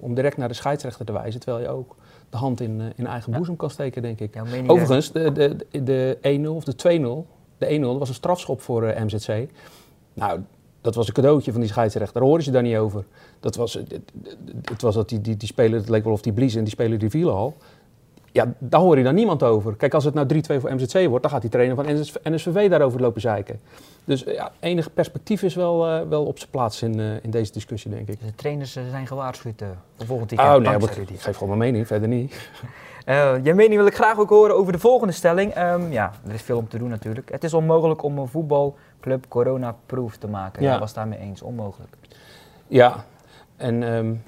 om, 0.00 0.14
direct 0.14 0.36
naar 0.36 0.48
de 0.48 0.54
scheidsrechter 0.54 1.06
te 1.06 1.12
wijzen, 1.12 1.40
terwijl 1.40 1.64
je 1.64 1.70
ook 1.70 1.96
de 2.30 2.36
hand 2.36 2.60
in, 2.60 2.80
uh, 2.80 2.86
in 2.96 3.06
eigen 3.06 3.32
boezem 3.32 3.56
kan 3.56 3.70
steken, 3.70 4.02
denk 4.02 4.20
ik. 4.20 4.42
Overigens, 4.66 5.12
de, 5.12 5.32
de, 5.32 5.82
de 5.82 6.40
1-0 6.44 6.48
of 6.48 6.64
de 6.64 7.24
2-0, 7.26 7.28
de 7.58 7.78
1-0 7.78 7.98
was 7.98 8.08
een 8.08 8.14
strafschop 8.14 8.60
voor 8.60 8.84
uh, 8.84 9.00
MZC. 9.00 9.48
Nou, 10.14 10.40
dat 10.80 10.94
was 10.94 11.08
een 11.08 11.14
cadeautje 11.14 11.52
van 11.52 11.60
die 11.60 11.70
scheidsrechter, 11.70 12.14
daar 12.20 12.28
horen 12.28 12.42
ze 12.42 12.50
daar 12.50 12.62
niet 12.62 12.76
over. 12.76 13.04
Dat 13.40 13.56
was, 13.56 13.74
het, 13.74 14.00
het 14.62 14.82
was 14.82 14.94
dat 14.94 15.08
die, 15.08 15.20
die, 15.20 15.36
die 15.36 15.48
speler, 15.48 15.78
het 15.78 15.88
leek 15.88 16.04
wel 16.04 16.12
of 16.12 16.22
die 16.22 16.32
bliezen 16.32 16.58
en 16.58 16.64
die 16.64 16.72
speler 16.72 16.98
die 16.98 17.10
vielen 17.10 17.34
al. 17.34 17.56
Ja, 18.38 18.52
daar 18.58 18.80
hoor 18.80 18.98
je 18.98 19.04
dan 19.04 19.14
niemand 19.14 19.42
over. 19.42 19.76
Kijk, 19.76 19.94
als 19.94 20.04
het 20.04 20.14
nou 20.14 20.26
3-2 20.34 20.60
voor 20.60 20.74
MZC 20.74 21.08
wordt, 21.08 21.22
dan 21.22 21.30
gaat 21.30 21.40
die 21.40 21.50
trainer 21.50 21.76
van 21.76 22.32
NSVV 22.32 22.68
daarover 22.70 23.00
lopen 23.00 23.20
zeiken. 23.20 23.60
Dus 24.04 24.22
ja, 24.26 24.52
enig 24.60 24.94
perspectief 24.94 25.42
is 25.42 25.54
wel, 25.54 25.88
uh, 25.88 26.08
wel 26.08 26.24
op 26.24 26.38
zijn 26.38 26.50
plaats 26.50 26.82
in, 26.82 26.98
uh, 26.98 27.24
in 27.24 27.30
deze 27.30 27.52
discussie, 27.52 27.90
denk 27.90 28.08
ik. 28.08 28.20
De 28.20 28.34
trainers 28.34 28.76
uh, 28.76 28.82
zijn 28.90 29.06
gewaarschuwd 29.06 29.62
voor 29.96 30.06
volgend 30.06 30.30
weekend. 30.30 30.66
Oh 30.66 30.78
nee, 30.80 31.06
ik 31.06 31.20
geef 31.20 31.36
gewoon 31.36 31.58
mijn 31.58 31.70
mening, 31.70 31.86
verder 31.86 32.08
niet. 32.08 32.50
je 33.46 33.52
mening 33.54 33.76
wil 33.76 33.86
ik 33.86 33.94
graag 33.94 34.18
ook 34.18 34.30
horen 34.30 34.56
over 34.56 34.72
de 34.72 34.78
volgende 34.78 35.12
stelling. 35.12 35.56
Um, 35.58 35.92
ja, 35.92 36.12
er 36.26 36.34
is 36.34 36.42
veel 36.42 36.58
om 36.58 36.68
te 36.68 36.78
doen 36.78 36.88
natuurlijk. 36.88 37.30
Het 37.30 37.44
is 37.44 37.54
onmogelijk 37.54 38.02
om 38.02 38.18
een 38.18 38.28
voetbalclub 38.28 39.24
corona-proof 39.28 40.16
te 40.16 40.28
maken. 40.28 40.62
Ja. 40.62 40.70
Jij 40.70 40.78
was 40.78 40.94
daarmee 40.94 41.18
eens, 41.18 41.42
onmogelijk. 41.42 41.96
Ja, 42.66 43.04
en 43.56 43.82
um, 43.82 44.22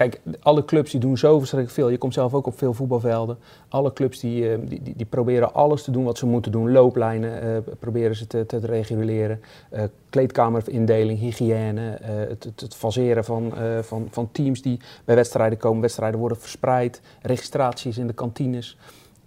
Kijk, 0.00 0.20
alle 0.42 0.64
clubs 0.64 0.90
die 0.90 1.00
doen 1.00 1.18
zo 1.18 1.38
verschrikkelijk 1.38 1.78
veel. 1.80 1.88
Je 1.88 1.98
komt 1.98 2.14
zelf 2.14 2.34
ook 2.34 2.46
op 2.46 2.58
veel 2.58 2.74
voetbalvelden. 2.74 3.38
Alle 3.68 3.92
clubs 3.92 4.20
die, 4.20 4.50
eh, 4.50 4.58
die, 4.64 4.82
die, 4.82 4.96
die 4.96 5.06
proberen 5.06 5.54
alles 5.54 5.82
te 5.82 5.90
doen 5.90 6.04
wat 6.04 6.18
ze 6.18 6.26
moeten 6.26 6.52
doen. 6.52 6.72
Looplijnen 6.72 7.44
uh, 7.44 7.74
proberen 7.78 8.16
ze 8.16 8.26
te, 8.26 8.46
te 8.46 8.58
reguleren. 8.58 9.40
Uh, 9.72 9.82
kleedkamerindeling, 10.10 11.18
hygiëne. 11.18 11.98
het, 12.02 12.44
het, 12.44 12.60
het, 12.60 12.74
faseren 12.74 13.24
van, 13.24 13.52
van, 13.82 14.08
van 14.10 14.28
teams 14.32 14.62
die 14.62 14.80
bij 15.04 15.14
wedstrijden 15.14 15.58
komen. 15.58 15.80
Wedstrijden 15.80 16.20
worden 16.20 16.38
verspreid. 16.38 17.00
Registraties 17.22 17.98
in 17.98 18.06
de 18.06 18.12
kantines. 18.12 18.76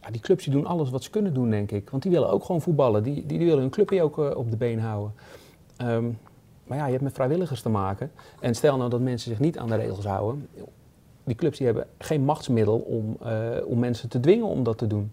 Ja, 0.01 0.12
die 0.12 0.21
clubs 0.21 0.43
die 0.43 0.53
doen 0.53 0.65
alles 0.65 0.89
wat 0.89 1.03
ze 1.03 1.09
kunnen 1.09 1.33
doen, 1.33 1.49
denk 1.49 1.71
ik. 1.71 1.89
Want 1.89 2.03
die 2.03 2.12
willen 2.12 2.29
ook 2.29 2.43
gewoon 2.43 2.62
voetballen. 2.62 3.03
Die, 3.03 3.13
die, 3.13 3.38
die 3.38 3.47
willen 3.47 3.62
hun 3.62 3.69
clubje 3.69 4.03
ook 4.03 4.17
op 4.17 4.51
de 4.51 4.57
been 4.57 4.79
houden. 4.79 5.13
Um, 5.81 6.17
maar 6.63 6.78
ja, 6.78 6.86
je 6.86 6.91
hebt 6.91 7.04
met 7.04 7.13
vrijwilligers 7.13 7.62
te 7.62 7.69
maken. 7.69 8.12
En 8.39 8.56
stel 8.56 8.78
nou 8.78 8.89
dat 8.89 8.99
mensen 8.99 9.30
zich 9.30 9.39
niet 9.39 9.58
aan 9.58 9.67
de 9.67 9.76
regels 9.76 10.06
houden. 10.06 10.47
Die 11.23 11.36
clubs 11.36 11.58
die 11.58 11.65
hebben 11.65 11.88
geen 11.97 12.26
machtsmiddel 12.26 12.78
om, 12.78 13.17
uh, 13.26 13.65
om 13.65 13.80
mensen 13.80 14.10
te 14.10 14.19
dwingen 14.19 14.45
om 14.45 14.63
dat 14.63 14.78
te 14.78 14.88
doen. 14.88 15.12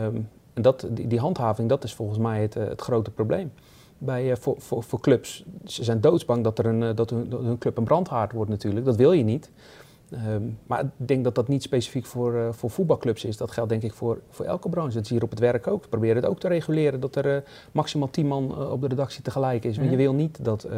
Um, 0.00 0.28
en 0.54 0.62
dat, 0.62 0.86
die, 0.90 1.06
die, 1.06 1.18
handhaving, 1.18 1.68
dat 1.68 1.84
is 1.84 1.94
volgens 1.94 2.18
mij 2.18 2.42
het, 2.42 2.56
uh, 2.56 2.68
het 2.68 2.80
grote 2.80 3.10
probleem. 3.10 3.52
Bij, 3.98 4.30
uh, 4.30 4.36
voor, 4.36 4.54
voor, 4.58 4.82
voor, 4.82 5.00
clubs, 5.00 5.44
ze 5.64 5.84
zijn 5.84 6.00
doodsbang 6.00 6.44
dat, 6.44 6.58
er 6.58 6.66
een, 6.66 6.94
dat 6.94 7.10
hun, 7.10 7.56
club 7.58 7.76
een 7.76 7.84
brandhaard 7.84 8.32
wordt 8.32 8.50
natuurlijk. 8.50 8.86
Dat 8.86 8.96
wil 8.96 9.12
je 9.12 9.24
niet. 9.24 9.50
Um, 10.28 10.58
maar 10.66 10.80
ik 10.80 10.88
denk 10.96 11.24
dat 11.24 11.34
dat 11.34 11.48
niet 11.48 11.62
specifiek 11.62 12.06
voor, 12.06 12.34
uh, 12.34 12.48
voor 12.50 12.70
voetbalclubs 12.70 13.24
is. 13.24 13.36
Dat 13.36 13.50
geldt 13.50 13.70
denk 13.70 13.82
ik 13.82 13.92
voor, 13.92 14.20
voor 14.30 14.44
elke 14.44 14.68
branche. 14.68 14.94
Dat 14.94 15.04
is 15.04 15.10
hier 15.10 15.22
op 15.22 15.30
het 15.30 15.38
werk 15.38 15.66
ook. 15.66 15.82
We 15.82 15.88
proberen 15.88 16.16
het 16.16 16.26
ook 16.26 16.40
te 16.40 16.48
reguleren 16.48 17.00
dat 17.00 17.16
er 17.16 17.26
uh, 17.26 17.36
maximaal 17.72 18.10
tien 18.10 18.26
man 18.26 18.54
uh, 18.58 18.70
op 18.70 18.80
de 18.80 18.88
redactie 18.88 19.22
tegelijk 19.22 19.64
is. 19.64 19.76
Want 19.76 19.90
je 19.90 19.96
wil 19.96 20.14
niet 20.14 20.44
dat, 20.44 20.68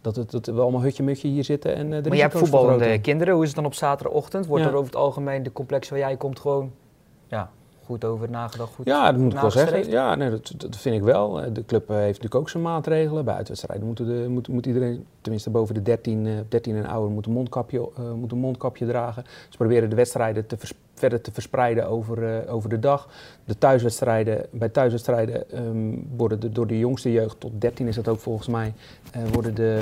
dat, 0.00 0.16
het, 0.16 0.30
dat 0.30 0.46
we 0.46 0.60
allemaal 0.60 0.82
hutje-mutje 0.82 1.28
hier 1.28 1.44
zitten 1.44 1.74
en 1.74 1.90
de 1.90 2.08
Maar 2.08 2.16
je 2.16 2.22
hebt 2.22 2.38
voetballende 2.38 3.00
kinderen. 3.00 3.34
Hoe 3.34 3.42
is 3.42 3.48
het 3.48 3.56
dan 3.56 3.66
op 3.66 3.74
zaterdagochtend? 3.74 4.46
Wordt 4.46 4.64
ja. 4.64 4.70
er 4.70 4.76
over 4.76 4.86
het 4.86 5.00
algemeen 5.00 5.42
de 5.42 5.52
complex 5.52 5.88
waar 5.88 5.98
jij 5.98 6.16
komt 6.16 6.40
gewoon... 6.40 6.72
Ja, 7.28 7.50
goed 7.84 8.04
over 8.04 8.30
nagedacht, 8.30 8.74
goed 8.74 8.86
Ja, 8.86 9.12
dat 9.12 9.20
moet 9.20 9.32
ik 9.32 9.40
wel 9.40 9.50
zeggen. 9.50 9.90
Ja, 9.90 10.14
nee, 10.14 10.30
dat, 10.30 10.52
dat, 10.56 10.76
vind 10.76 10.96
ik 10.96 11.02
wel. 11.02 11.52
De 11.52 11.64
club 11.64 11.88
heeft 11.88 12.06
natuurlijk 12.06 12.34
ook 12.34 12.48
zijn 12.48 12.62
maatregelen. 12.62 13.24
Bij 13.24 13.34
uitwedstrijden 13.34 13.86
moeten 13.86 14.06
de, 14.06 14.28
moet, 14.28 14.48
moet 14.48 14.66
iedereen, 14.66 15.06
tenminste 15.20 15.50
boven 15.50 15.74
de 15.74 15.82
13, 15.82 16.46
13 16.48 16.76
en 16.76 16.86
ouder, 16.86 17.10
moet 17.10 17.26
een 17.26 17.32
mondkapje, 17.32 17.78
uh, 17.78 18.12
moet 18.12 18.32
een 18.32 18.38
mondkapje 18.38 18.86
dragen. 18.86 19.24
Ze 19.48 19.56
proberen 19.56 19.90
de 19.90 19.96
wedstrijden 19.96 20.46
te 20.46 20.56
verder 20.94 21.20
te 21.20 21.32
verspreiden 21.32 21.88
over, 21.88 22.44
uh, 22.44 22.54
over 22.54 22.68
de 22.68 22.78
dag. 22.78 23.08
De 23.44 23.58
thuiswedstrijden, 23.58 24.46
bij 24.50 24.68
thuiswedstrijden 24.68 25.66
um, 25.66 26.06
worden 26.16 26.40
de, 26.40 26.52
door 26.52 26.66
de 26.66 26.78
jongste 26.78 27.12
jeugd, 27.12 27.40
tot 27.40 27.60
13 27.60 27.88
is 27.88 27.94
dat 27.94 28.08
ook 28.08 28.18
volgens 28.18 28.48
mij, 28.48 28.74
uh, 29.16 29.22
worden 29.32 29.54
de 29.54 29.78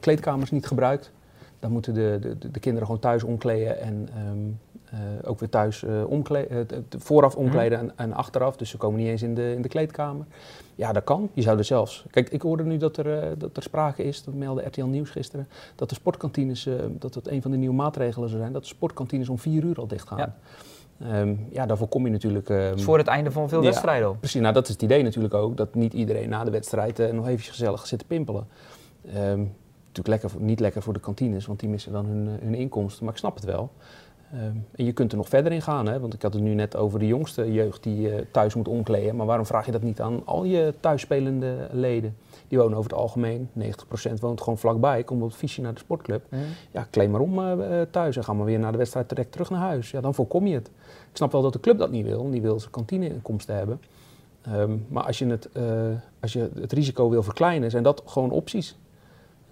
kleedkamers 0.00 0.50
niet 0.50 0.66
gebruikt. 0.66 1.10
Dan 1.58 1.72
moeten 1.72 1.94
de, 1.94 2.18
de, 2.20 2.50
de, 2.50 2.60
kinderen 2.60 2.86
gewoon 2.86 3.00
thuis 3.00 3.22
omkleden 3.22 3.80
en 3.80 4.08
um, 4.28 4.58
uh, 4.94 4.98
ook 5.24 5.38
weer 5.40 5.48
thuis 5.48 5.82
uh, 5.82 6.10
omkleden, 6.10 6.68
uh, 6.72 6.78
vooraf 6.98 7.34
mhm. 7.34 7.44
omkleden 7.44 7.78
en, 7.78 7.92
en, 7.96 8.12
achteraf. 8.12 8.56
Dus 8.56 8.70
ze 8.70 8.76
komen 8.76 8.98
niet 8.98 9.08
eens 9.08 9.22
in 9.22 9.34
de, 9.34 9.54
in 9.54 9.62
de 9.62 9.68
kleedkamer. 9.68 10.26
Ja, 10.74 10.92
dat 10.92 11.04
kan. 11.04 11.30
Je 11.32 11.42
zou 11.42 11.58
er 11.58 11.64
zelfs. 11.64 12.04
Kijk, 12.10 12.28
ik 12.28 12.42
hoorde 12.42 12.64
nu 12.64 12.76
dat 12.76 12.96
er, 12.96 13.38
dat 13.38 13.56
er 13.56 13.62
sprake 13.62 14.02
is, 14.02 14.24
dat 14.24 14.34
meldde 14.34 14.62
RTL 14.62 14.84
Nieuws 14.84 15.10
gisteren, 15.10 15.48
dat 15.74 15.88
de 15.88 15.94
sportkantines, 15.94 16.68
dat 16.98 17.14
dat 17.14 17.26
een 17.26 17.42
van 17.42 17.50
de 17.50 17.56
nieuwe 17.56 17.74
maatregelen 17.74 18.28
zou 18.28 18.40
zijn, 18.40 18.52
dat 18.52 18.62
de 18.62 18.68
sportkantines 18.68 19.28
om 19.28 19.38
vier 19.38 19.64
uur 19.64 19.76
al 19.76 19.86
dicht 19.86 20.08
gaan. 20.08 20.18
Ja. 20.18 20.34
Um, 21.20 21.46
ja, 21.52 21.66
daarvoor 21.66 21.88
kom 21.88 22.04
je 22.04 22.10
natuurlijk. 22.10 22.48
Um, 22.48 22.80
voor 22.80 22.98
het 22.98 23.06
einde 23.06 23.30
van 23.30 23.48
veel 23.48 23.62
wedstrijden. 23.62 24.08
Ja, 24.08 24.14
precies, 24.14 24.40
nou 24.40 24.54
dat 24.54 24.64
is 24.64 24.72
het 24.72 24.82
idee 24.82 25.02
natuurlijk 25.02 25.34
ook. 25.34 25.56
Dat 25.56 25.74
niet 25.74 25.92
iedereen 25.92 26.28
na 26.28 26.44
de 26.44 26.50
wedstrijd 26.50 27.12
nog 27.12 27.28
even 27.28 27.44
gezellig 27.44 27.86
zit 27.86 27.98
te 27.98 28.04
pimpelen. 28.04 28.46
Um, 29.16 29.52
natuurlijk 29.92 30.22
lekker, 30.22 30.30
niet 30.40 30.60
lekker 30.60 30.82
voor 30.82 30.92
de 30.92 31.00
kantines, 31.00 31.46
want 31.46 31.60
die 31.60 31.68
missen 31.68 31.92
dan 31.92 32.06
hun, 32.06 32.26
hun 32.42 32.54
inkomsten. 32.54 33.04
Maar 33.04 33.12
ik 33.12 33.18
snap 33.18 33.34
het 33.34 33.44
wel. 33.44 33.70
Um, 34.34 34.66
en 34.74 34.84
je 34.84 34.92
kunt 34.92 35.10
er 35.10 35.16
nog 35.16 35.28
verder 35.28 35.52
in 35.52 35.62
gaan, 35.62 35.86
hè? 35.86 36.00
want 36.00 36.14
ik 36.14 36.22
had 36.22 36.32
het 36.32 36.42
nu 36.42 36.54
net 36.54 36.76
over 36.76 36.98
de 36.98 37.06
jongste 37.06 37.52
jeugd 37.52 37.82
die 37.82 38.08
uh, 38.08 38.20
thuis 38.32 38.54
moet 38.54 38.68
omkleden. 38.68 39.16
Maar 39.16 39.26
waarom 39.26 39.46
vraag 39.46 39.66
je 39.66 39.72
dat 39.72 39.82
niet 39.82 40.00
aan 40.00 40.22
al 40.24 40.44
je 40.44 40.74
thuisspelende 40.80 41.68
leden? 41.72 42.16
Die 42.48 42.58
wonen 42.58 42.78
over 42.78 42.90
het 42.90 43.00
algemeen, 43.00 43.48
90% 43.58 43.62
woont 44.20 44.40
gewoon 44.40 44.58
vlakbij, 44.58 45.04
komt 45.04 45.22
op 45.22 45.28
het 45.28 45.36
fietsje 45.36 45.60
naar 45.60 45.74
de 45.74 45.78
sportclub. 45.78 46.24
Mm. 46.28 46.38
Ja, 46.70 46.86
kleed 46.90 47.10
maar 47.10 47.20
om 47.20 47.38
uh, 47.38 47.80
thuis 47.90 48.16
en 48.16 48.24
ga 48.24 48.32
maar 48.32 48.46
weer 48.46 48.58
naar 48.58 48.72
de 48.72 48.78
wedstrijd 48.78 49.08
direct 49.08 49.32
terug 49.32 49.50
naar 49.50 49.60
huis. 49.60 49.90
Ja, 49.90 50.00
dan 50.00 50.14
voorkom 50.14 50.46
je 50.46 50.54
het. 50.54 50.66
Ik 51.10 51.16
snap 51.16 51.32
wel 51.32 51.42
dat 51.42 51.52
de 51.52 51.60
club 51.60 51.78
dat 51.78 51.90
niet 51.90 52.06
wil, 52.06 52.30
die 52.30 52.42
wil 52.42 52.60
zijn 52.60 52.70
kantineinkomsten 52.70 53.56
hebben. 53.56 53.80
Um, 54.48 54.86
maar 54.88 55.04
als 55.04 55.18
je, 55.18 55.26
het, 55.26 55.48
uh, 55.52 55.62
als 56.20 56.32
je 56.32 56.50
het 56.60 56.72
risico 56.72 57.10
wil 57.10 57.22
verkleinen, 57.22 57.70
zijn 57.70 57.82
dat 57.82 58.02
gewoon 58.06 58.30
opties. 58.30 58.76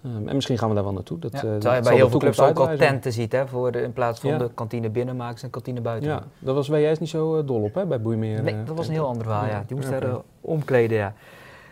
Um, 0.05 0.27
en 0.27 0.35
misschien 0.35 0.57
gaan 0.57 0.69
we 0.69 0.75
daar 0.75 0.83
wel 0.83 0.93
naartoe. 0.93 1.19
Dat, 1.19 1.31
ja, 1.31 1.43
uh, 1.43 1.51
dat 1.59 1.75
je 1.75 1.81
bij 1.81 1.95
heel 1.95 2.09
veel 2.09 2.19
clubs 2.19 2.39
ook 2.39 2.59
al 2.59 2.75
tenten 2.77 3.13
ziet, 3.13 3.31
hè, 3.31 3.47
voor 3.47 3.71
de, 3.71 3.81
in 3.81 3.93
plaats 3.93 4.19
van 4.19 4.29
ja. 4.29 4.37
de 4.37 4.49
kantine 4.53 4.89
binnen 4.89 5.15
maken 5.15 5.39
ze 5.39 5.45
een 5.45 5.51
kantine 5.51 5.81
buiten. 5.81 6.09
Ja, 6.09 6.23
dat 6.39 6.55
was 6.55 6.67
WS 6.67 6.99
niet 6.99 7.09
zo 7.09 7.37
uh, 7.37 7.47
dol 7.47 7.61
op 7.61 7.73
hè, 7.73 7.85
bij 7.85 8.01
Boeimeer. 8.01 8.43
Nee, 8.43 8.63
dat 8.63 8.77
was 8.77 8.87
een 8.87 8.93
heel 8.93 9.07
ander 9.07 9.23
verhaal, 9.23 9.45
ja. 9.45 9.63
Die 9.67 9.75
moest 9.75 9.89
daar 9.89 10.03
uh, 10.03 10.15
omkleden, 10.41 10.97
ja. 10.97 11.13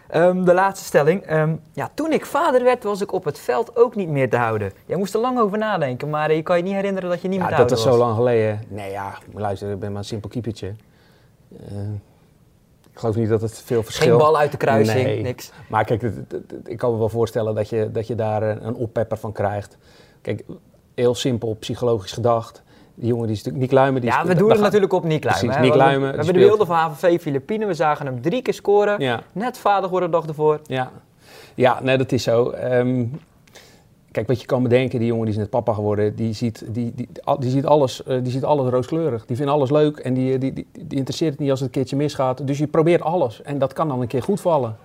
Ehm, 0.07 0.43
de 0.43 0.53
laatste 0.53 0.85
stelling. 0.85 1.21
Ehm, 1.21 1.55
ja, 1.73 1.89
toen 1.93 2.11
ik 2.11 2.25
vader 2.25 2.63
werd, 2.63 2.83
was 2.83 3.01
ik 3.01 3.11
op 3.11 3.23
het 3.23 3.39
veld 3.39 3.77
ook 3.77 3.95
niet 3.95 4.09
meer 4.09 4.29
te 4.29 4.37
houden. 4.37 4.71
Jij 4.85 4.97
moest 4.97 5.13
er 5.13 5.19
lang 5.19 5.39
over 5.39 5.57
nadenken, 5.57 6.09
maar 6.09 6.33
je 6.33 6.41
kan 6.41 6.57
je 6.57 6.63
niet 6.63 6.73
herinneren 6.73 7.09
dat 7.09 7.21
je 7.21 7.27
niet 7.27 7.39
meer 7.39 7.47
te 7.47 7.55
dat 7.55 7.69
houden 7.69 7.77
is 7.77 7.83
was. 7.83 7.93
zo 7.93 7.99
lang 7.99 8.15
geleden. 8.15 8.61
Nee, 8.67 8.91
ja, 8.91 9.17
luister, 9.33 9.71
ik 9.71 9.79
ben 9.79 9.89
maar 9.89 9.99
een 9.99 10.05
simpel 10.05 10.29
keepertje. 10.29 10.73
Ik 12.97 13.03
geloof 13.03 13.15
niet 13.15 13.29
dat 13.29 13.41
het 13.41 13.61
veel 13.65 13.83
verschil... 13.83 14.07
Geen 14.09 14.17
bal 14.17 14.37
uit 14.37 14.51
de 14.51 14.57
kruising, 14.57 15.03
Nee. 15.03 15.21
niks. 15.21 15.51
Maar 15.69 15.85
kijk, 15.85 16.03
ik 16.65 16.77
kan 16.77 16.91
me 16.91 16.97
wel 16.97 17.09
voorstellen 17.09 17.55
dat 17.55 17.69
je, 17.69 17.91
dat 17.91 18.07
je 18.07 18.15
daar 18.15 18.41
een, 18.43 18.75
oppepper 18.75 19.17
van 19.17 19.31
krijgt. 19.31 19.77
Kijk, 20.21 20.43
heel 20.95 21.15
simpel, 21.15 21.53
psychologisch 21.59 22.11
gedacht. 22.11 22.63
Die 22.95 23.07
jongen 23.07 23.23
die 23.27 23.35
is 23.35 23.37
natuurlijk 23.43 23.63
niet 23.63 23.73
luimen. 23.79 24.01
Die 24.01 24.09
Ja, 24.09 24.25
we 24.25 24.35
doen 24.35 24.49
het 24.49 24.59
natuurlijk 24.59 24.93
op 24.93 25.03
Niek 25.03 25.23
Luimen. 25.23 25.45
Precies, 25.45 25.57
We 25.59 25.61
hebben- 25.61 25.77
Luimen, 25.87 26.09
We 26.09 26.15
hebben 26.15 26.33
de 26.33 26.39
beelden 26.47 26.67
van 26.67 26.75
HVV 26.77 27.21
Filipijnen. 27.21 27.67
We 27.67 27.73
zagen 27.73 28.05
hem 28.05 28.21
drie 28.21 28.41
keer 28.41 28.53
scoren. 28.53 28.99
Ja, 28.99 29.21
Net 29.31 29.57
vader 29.57 29.83
geworden 29.83 30.11
de 30.11 30.17
dag 30.17 30.27
ervoor. 30.27 30.59
ja. 30.65 30.91
ja, 31.55 31.79
nee, 31.81 31.97
dat 31.97 32.11
is 32.11 32.23
zo. 32.23 32.49
Ehm, 32.49 33.05
kijk, 34.17 34.29
wat 34.29 34.41
je 34.41 34.47
kan 34.47 34.63
bedenken, 34.63 34.99
die 34.99 35.07
jongen 35.07 35.25
die 35.25 35.33
is 35.33 35.39
net 35.39 35.49
papa 35.49 35.73
geworden, 35.73 36.15
die 36.15 36.33
ziet, 36.33 36.63
die, 36.67 36.93
die, 36.95 37.07
die 37.39 37.49
ziet, 37.49 37.65
alles, 37.65 38.03
eh, 38.03 38.17
die 38.23 38.31
ziet 38.31 38.43
alles 38.43 38.69
rooskleurig. 38.69 39.25
Die 39.25 39.35
vindt 39.35 39.51
alles 39.51 39.69
leuk 39.69 39.97
en 39.97 40.13
die, 40.13 40.37
die, 40.37 40.53
die, 40.53 40.67
die 40.71 40.97
interesseert 40.97 41.31
het 41.31 41.39
niet 41.39 41.49
als 41.49 41.59
het 41.59 41.67
een 41.67 41.73
keertje 41.73 41.95
misgaat. 41.95 42.47
Dus 42.47 42.57
je 42.57 42.67
probeert 42.67 43.01
alles 43.01 43.41
en 43.41 43.59
dat 43.59 43.73
kan 43.73 43.87
dan 43.87 44.01
een 44.01 44.07
keer 44.07 44.23
goed 44.23 44.41
vallen. 44.41 44.75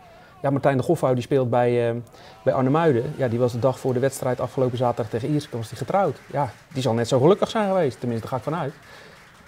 Ja, 0.42 0.50
Martijn 0.50 0.76
de 0.76 0.82
Goffouw 0.82 1.14
die 1.14 1.22
speelt 1.22 1.50
bij, 1.50 1.88
eh 1.88 1.96
bij 2.44 2.52
Arnhemuiden. 2.52 3.04
Ja, 3.16 3.28
die 3.28 3.38
was 3.38 3.52
de 3.52 3.58
dag 3.58 3.78
voor 3.78 3.92
de 3.92 4.00
wedstrijd 4.00 4.40
afgelopen 4.40 4.78
zaterdag 4.78 5.10
tegen 5.10 5.28
Ierseke 5.28 5.56
was 5.56 5.68
die 5.68 5.78
getrouwd. 5.78 6.20
Ja, 6.32 6.50
die 6.72 6.82
zal 6.82 6.94
net 6.94 7.08
zo 7.08 7.20
gelukkig 7.20 7.50
zijn 7.50 7.68
geweest. 7.68 8.00
Tenminste, 8.00 8.28
daar 8.28 8.38
ga 8.40 8.50
ik 8.50 8.52
vanuit. 8.52 8.72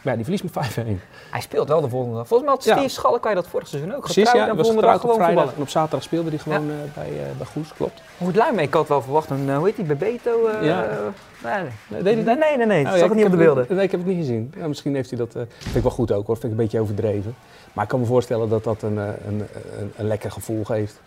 Maar 0.04 0.16
ja, 0.16 0.22
die 0.22 0.36
verliest 0.36 0.74
met 0.74 0.86
5-1. 0.86 1.30
Hij 1.30 1.40
speelt 1.40 1.68
wel 1.68 1.80
de 1.80 1.88
volgende 1.88 2.16
dag. 2.16 2.26
Volgens 2.26 2.48
mij 2.48 2.58
had 2.58 2.64
Ja. 2.64 2.76
Steve 2.76 2.94
Schalk 2.94 3.34
dat 3.34 3.46
vorig 3.46 3.68
seizoen 3.68 3.94
ook 3.94 4.00
Precies, 4.00 4.24
getrouwd 4.28 4.48
ja. 4.48 4.54
was 4.54 4.68
op 4.68 4.72
gewoon 4.72 4.84
vrijdag. 4.94 5.10
voetballen. 5.16 5.54
En 5.54 5.62
op 5.62 5.68
zaterdag 5.68 6.02
speelde 6.02 6.28
hij 6.28 6.38
gewoon 6.38 6.70
eh, 6.70 6.76
bij, 6.94 7.08
eh 7.08 7.36
bij 7.36 7.46
Goes, 7.46 7.72
klopt. 7.72 8.02
Goed 8.22 8.36
Luimen, 8.36 8.62
ik 8.62 8.74
had 8.74 8.88
wel 8.88 9.02
verwacht 9.02 9.30
een, 9.30 9.48
eh, 9.48 9.56
hoe 9.56 9.66
heet 9.66 9.76
die, 9.76 9.84
Bebeto? 9.84 10.50
Ja. 10.62 10.86
Nee, 11.42 11.52
nee. 11.88 12.02
Nee, 12.02 12.16
nee, 12.16 12.36
nee, 12.36 12.56
nee, 12.56 12.66
nee. 12.66 12.84
Oh, 12.84 12.90
zag 12.90 12.98
ja, 12.98 13.04
het 13.04 13.14
niet 13.14 13.20
ik 13.20 13.32
op 13.32 13.38
de 13.38 13.44
beelden. 13.44 13.66
Nee, 13.68 13.84
ik 13.84 13.90
heb 13.90 14.00
het 14.00 14.08
niet 14.08 14.18
gezien. 14.18 14.52
Ja, 14.56 14.68
misschien 14.68 14.94
heeft 14.94 15.10
hij 15.10 15.18
dat... 15.18 15.32
vind 15.58 15.74
ik 15.76 15.82
wel 15.82 15.90
goed 15.90 16.12
ook 16.12 16.26
hoor. 16.26 16.36
Vind 16.36 16.52
ik 16.52 16.58
een 16.58 16.64
beetje 16.64 16.80
overdreven. 16.80 17.34
Maar 17.72 17.84
ik 17.84 17.90
kan 17.90 18.00
me 18.00 18.06
voorstellen 18.06 18.48
dat 18.48 18.64
dat 18.64 18.82
een, 18.82 18.96
een, 18.96 19.16
een, 19.26 19.92
een 19.96 20.06
lekker 20.06 20.30
gevoel 20.30 20.64
geeft. 20.64 21.00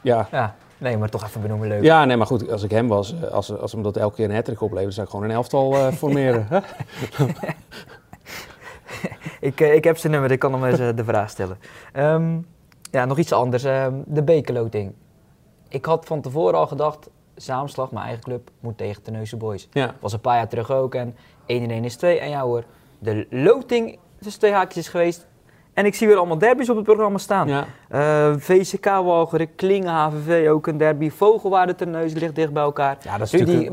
Ja. 0.00 0.28
Ja, 0.30 0.54
nee, 0.84 0.96
maar 0.96 1.08
toch 1.08 1.24
even 1.24 1.40
benoemen 1.40 1.68
leuk. 1.68 1.82
ja, 1.82 2.04
nee, 2.04 2.16
maar 2.16 2.26
goed. 2.26 2.50
Als 2.50 2.62
ik 2.62 2.70
hem 2.70 2.88
was, 2.88 3.14
eh, 3.20 3.30
als, 3.30 3.58
als 3.58 3.72
hem 3.72 3.82
dat 3.82 3.96
elke 3.96 4.14
keer 4.14 4.24
een 4.24 4.34
hattrick 4.34 4.60
oplevert, 4.60 4.94
zou 4.94 5.06
ik 5.06 5.12
gewoon 5.12 5.28
een 5.28 5.34
elftal 5.36 5.74
eh, 5.74 5.92
formeren. 6.02 6.46
Ik, 9.40 9.60
eh, 9.60 9.74
ik 9.74 9.84
heb 9.84 9.96
zijn 9.98 10.12
nummer, 10.12 10.30
ik 10.30 10.38
kan 10.38 10.52
hem 10.52 10.64
eens 10.64 10.96
de 10.96 11.04
vraag 11.04 11.30
stellen. 11.30 11.58
Ehm, 11.92 12.38
ja, 12.90 13.04
nog 13.04 13.18
iets 13.18 13.32
anders. 13.32 13.64
Ehm, 13.64 13.94
de 14.06 14.22
bekerloting. 14.22 14.92
Ik 15.68 15.84
had 15.84 16.06
van 16.06 16.20
tevoren 16.20 16.58
al 16.58 16.66
gedacht, 16.66 17.08
Zaamslag, 17.34 17.90
mijn 17.90 18.04
eigen 18.04 18.22
club, 18.22 18.50
moet 18.60 18.78
tegen 18.78 19.02
Terneuzen 19.02 19.38
Boys. 19.38 19.68
ja. 19.72 19.94
was 20.00 20.12
een 20.12 20.20
paar 20.20 20.36
jaar 20.36 20.48
terug 20.48 20.70
ook 20.70 20.94
en 20.94 21.16
1 21.46 21.62
in 21.62 21.70
1 21.70 21.84
is 21.84 21.96
2. 21.96 22.18
En 22.18 22.28
ja 22.28 22.42
hoor, 22.42 22.64
de 22.98 23.26
loting 23.30 23.98
tussen 24.20 24.40
twee 24.40 24.52
haakjes 24.52 24.84
is 24.84 24.88
geweest. 24.88 25.26
En 25.74 25.86
ik 25.86 25.94
zie 25.94 26.06
weer 26.06 26.16
allemaal 26.16 26.38
derbies 26.38 26.70
op 26.70 26.76
het 26.76 26.84
programma 26.84 27.18
staan. 27.18 27.48
ja. 27.48 27.66
Eh, 27.88 28.32
VCK 28.38 28.84
Walcheren, 28.84 29.54
Klingen, 29.54 29.90
HVV 29.92 30.48
ook 30.48 30.66
een 30.66 30.78
derby. 30.78 31.10
Vogelwaarde 31.10 31.74
Terneuzen 31.74 32.18
ligt 32.18 32.34
dicht 32.34 32.52
bij 32.52 32.62
elkaar. 32.62 32.98
Ja, 33.02 33.18
dat 33.18 33.26
is 33.32 33.40
natuurlijk... 33.40 33.70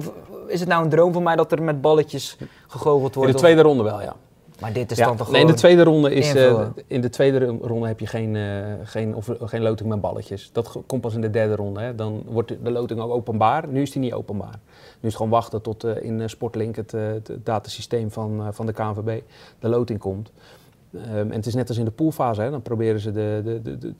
is 0.48 0.60
het 0.60 0.70
nou 0.70 0.84
een 0.84 0.90
droom 0.90 1.14
van 1.14 1.24
mij 1.24 1.36
dat 1.36 1.52
er 1.52 1.64
met 1.64 1.82
balletjes 1.82 2.38
gegoocheld 2.68 3.14
In 3.16 3.20
wordt? 3.20 3.34
de 3.34 3.40
tweede 3.40 3.62
ronde 3.62 3.84
wel, 3.84 4.02
ja. 4.02 4.16
Maar 4.60 4.74
dit 4.74 4.92
is 4.92 4.98
Ja, 4.98 5.06
dan 5.06 5.18
toch 5.18 5.32
nee, 5.32 5.42
in 5.42 5.48
de 5.48 5.54
tweede 5.54 5.84
ronde 5.84 6.14
is 6.14 6.34
eh, 6.34 6.62
in 6.88 7.02
de 7.02 7.10
tweede 7.10 7.46
ronde 7.62 7.88
heb 7.88 8.00
je 8.00 8.08
geen, 8.08 8.36
eh, 8.36 8.42
geen, 8.84 9.16
of, 9.16 9.30
geen 9.44 9.62
loting 9.62 9.90
met 9.90 10.02
balletjes. 10.02 10.50
Dat 10.54 10.78
komt 10.88 11.02
pas 11.02 11.14
in 11.14 11.22
de 11.22 11.30
derde 11.30 11.56
ronde. 11.56 11.82
Hè. 11.82 11.96
Dan 11.96 12.24
wordt 12.28 12.54
de- 12.64 12.72
loting 12.72 13.00
ook 13.00 13.12
openbaar. 13.12 13.68
Nu 13.68 13.82
is 13.82 13.92
die 13.92 14.02
niet 14.02 14.14
openbaar. 14.14 14.52
Nu 14.52 14.58
is 14.92 15.00
het 15.02 15.16
gewoon 15.16 15.32
wachten 15.32 15.62
tot 15.62 15.84
in 15.84 16.30
Sportlink, 16.30 16.76
het, 16.76 16.92
het 16.92 17.32
datasysteem 17.44 18.12
van, 18.12 18.48
van 18.52 18.66
de 18.66 18.74
KNVB, 18.74 19.22
de 19.60 19.70
loting 19.70 20.00
komt. 20.00 20.32
Ehm, 20.94 21.16
en 21.16 21.32
het 21.32 21.46
is 21.46 21.54
net 21.56 21.68
als 21.70 21.78
in 21.78 21.86
de 21.86 21.92
poolfase. 21.92 22.42
Hè. 22.42 22.50
Dan 22.52 22.62
proberen 22.62 23.00
ze 23.00 23.12
de, 23.12 23.42
de, 23.44 23.62
de, 23.62 23.78
de- 23.78 23.94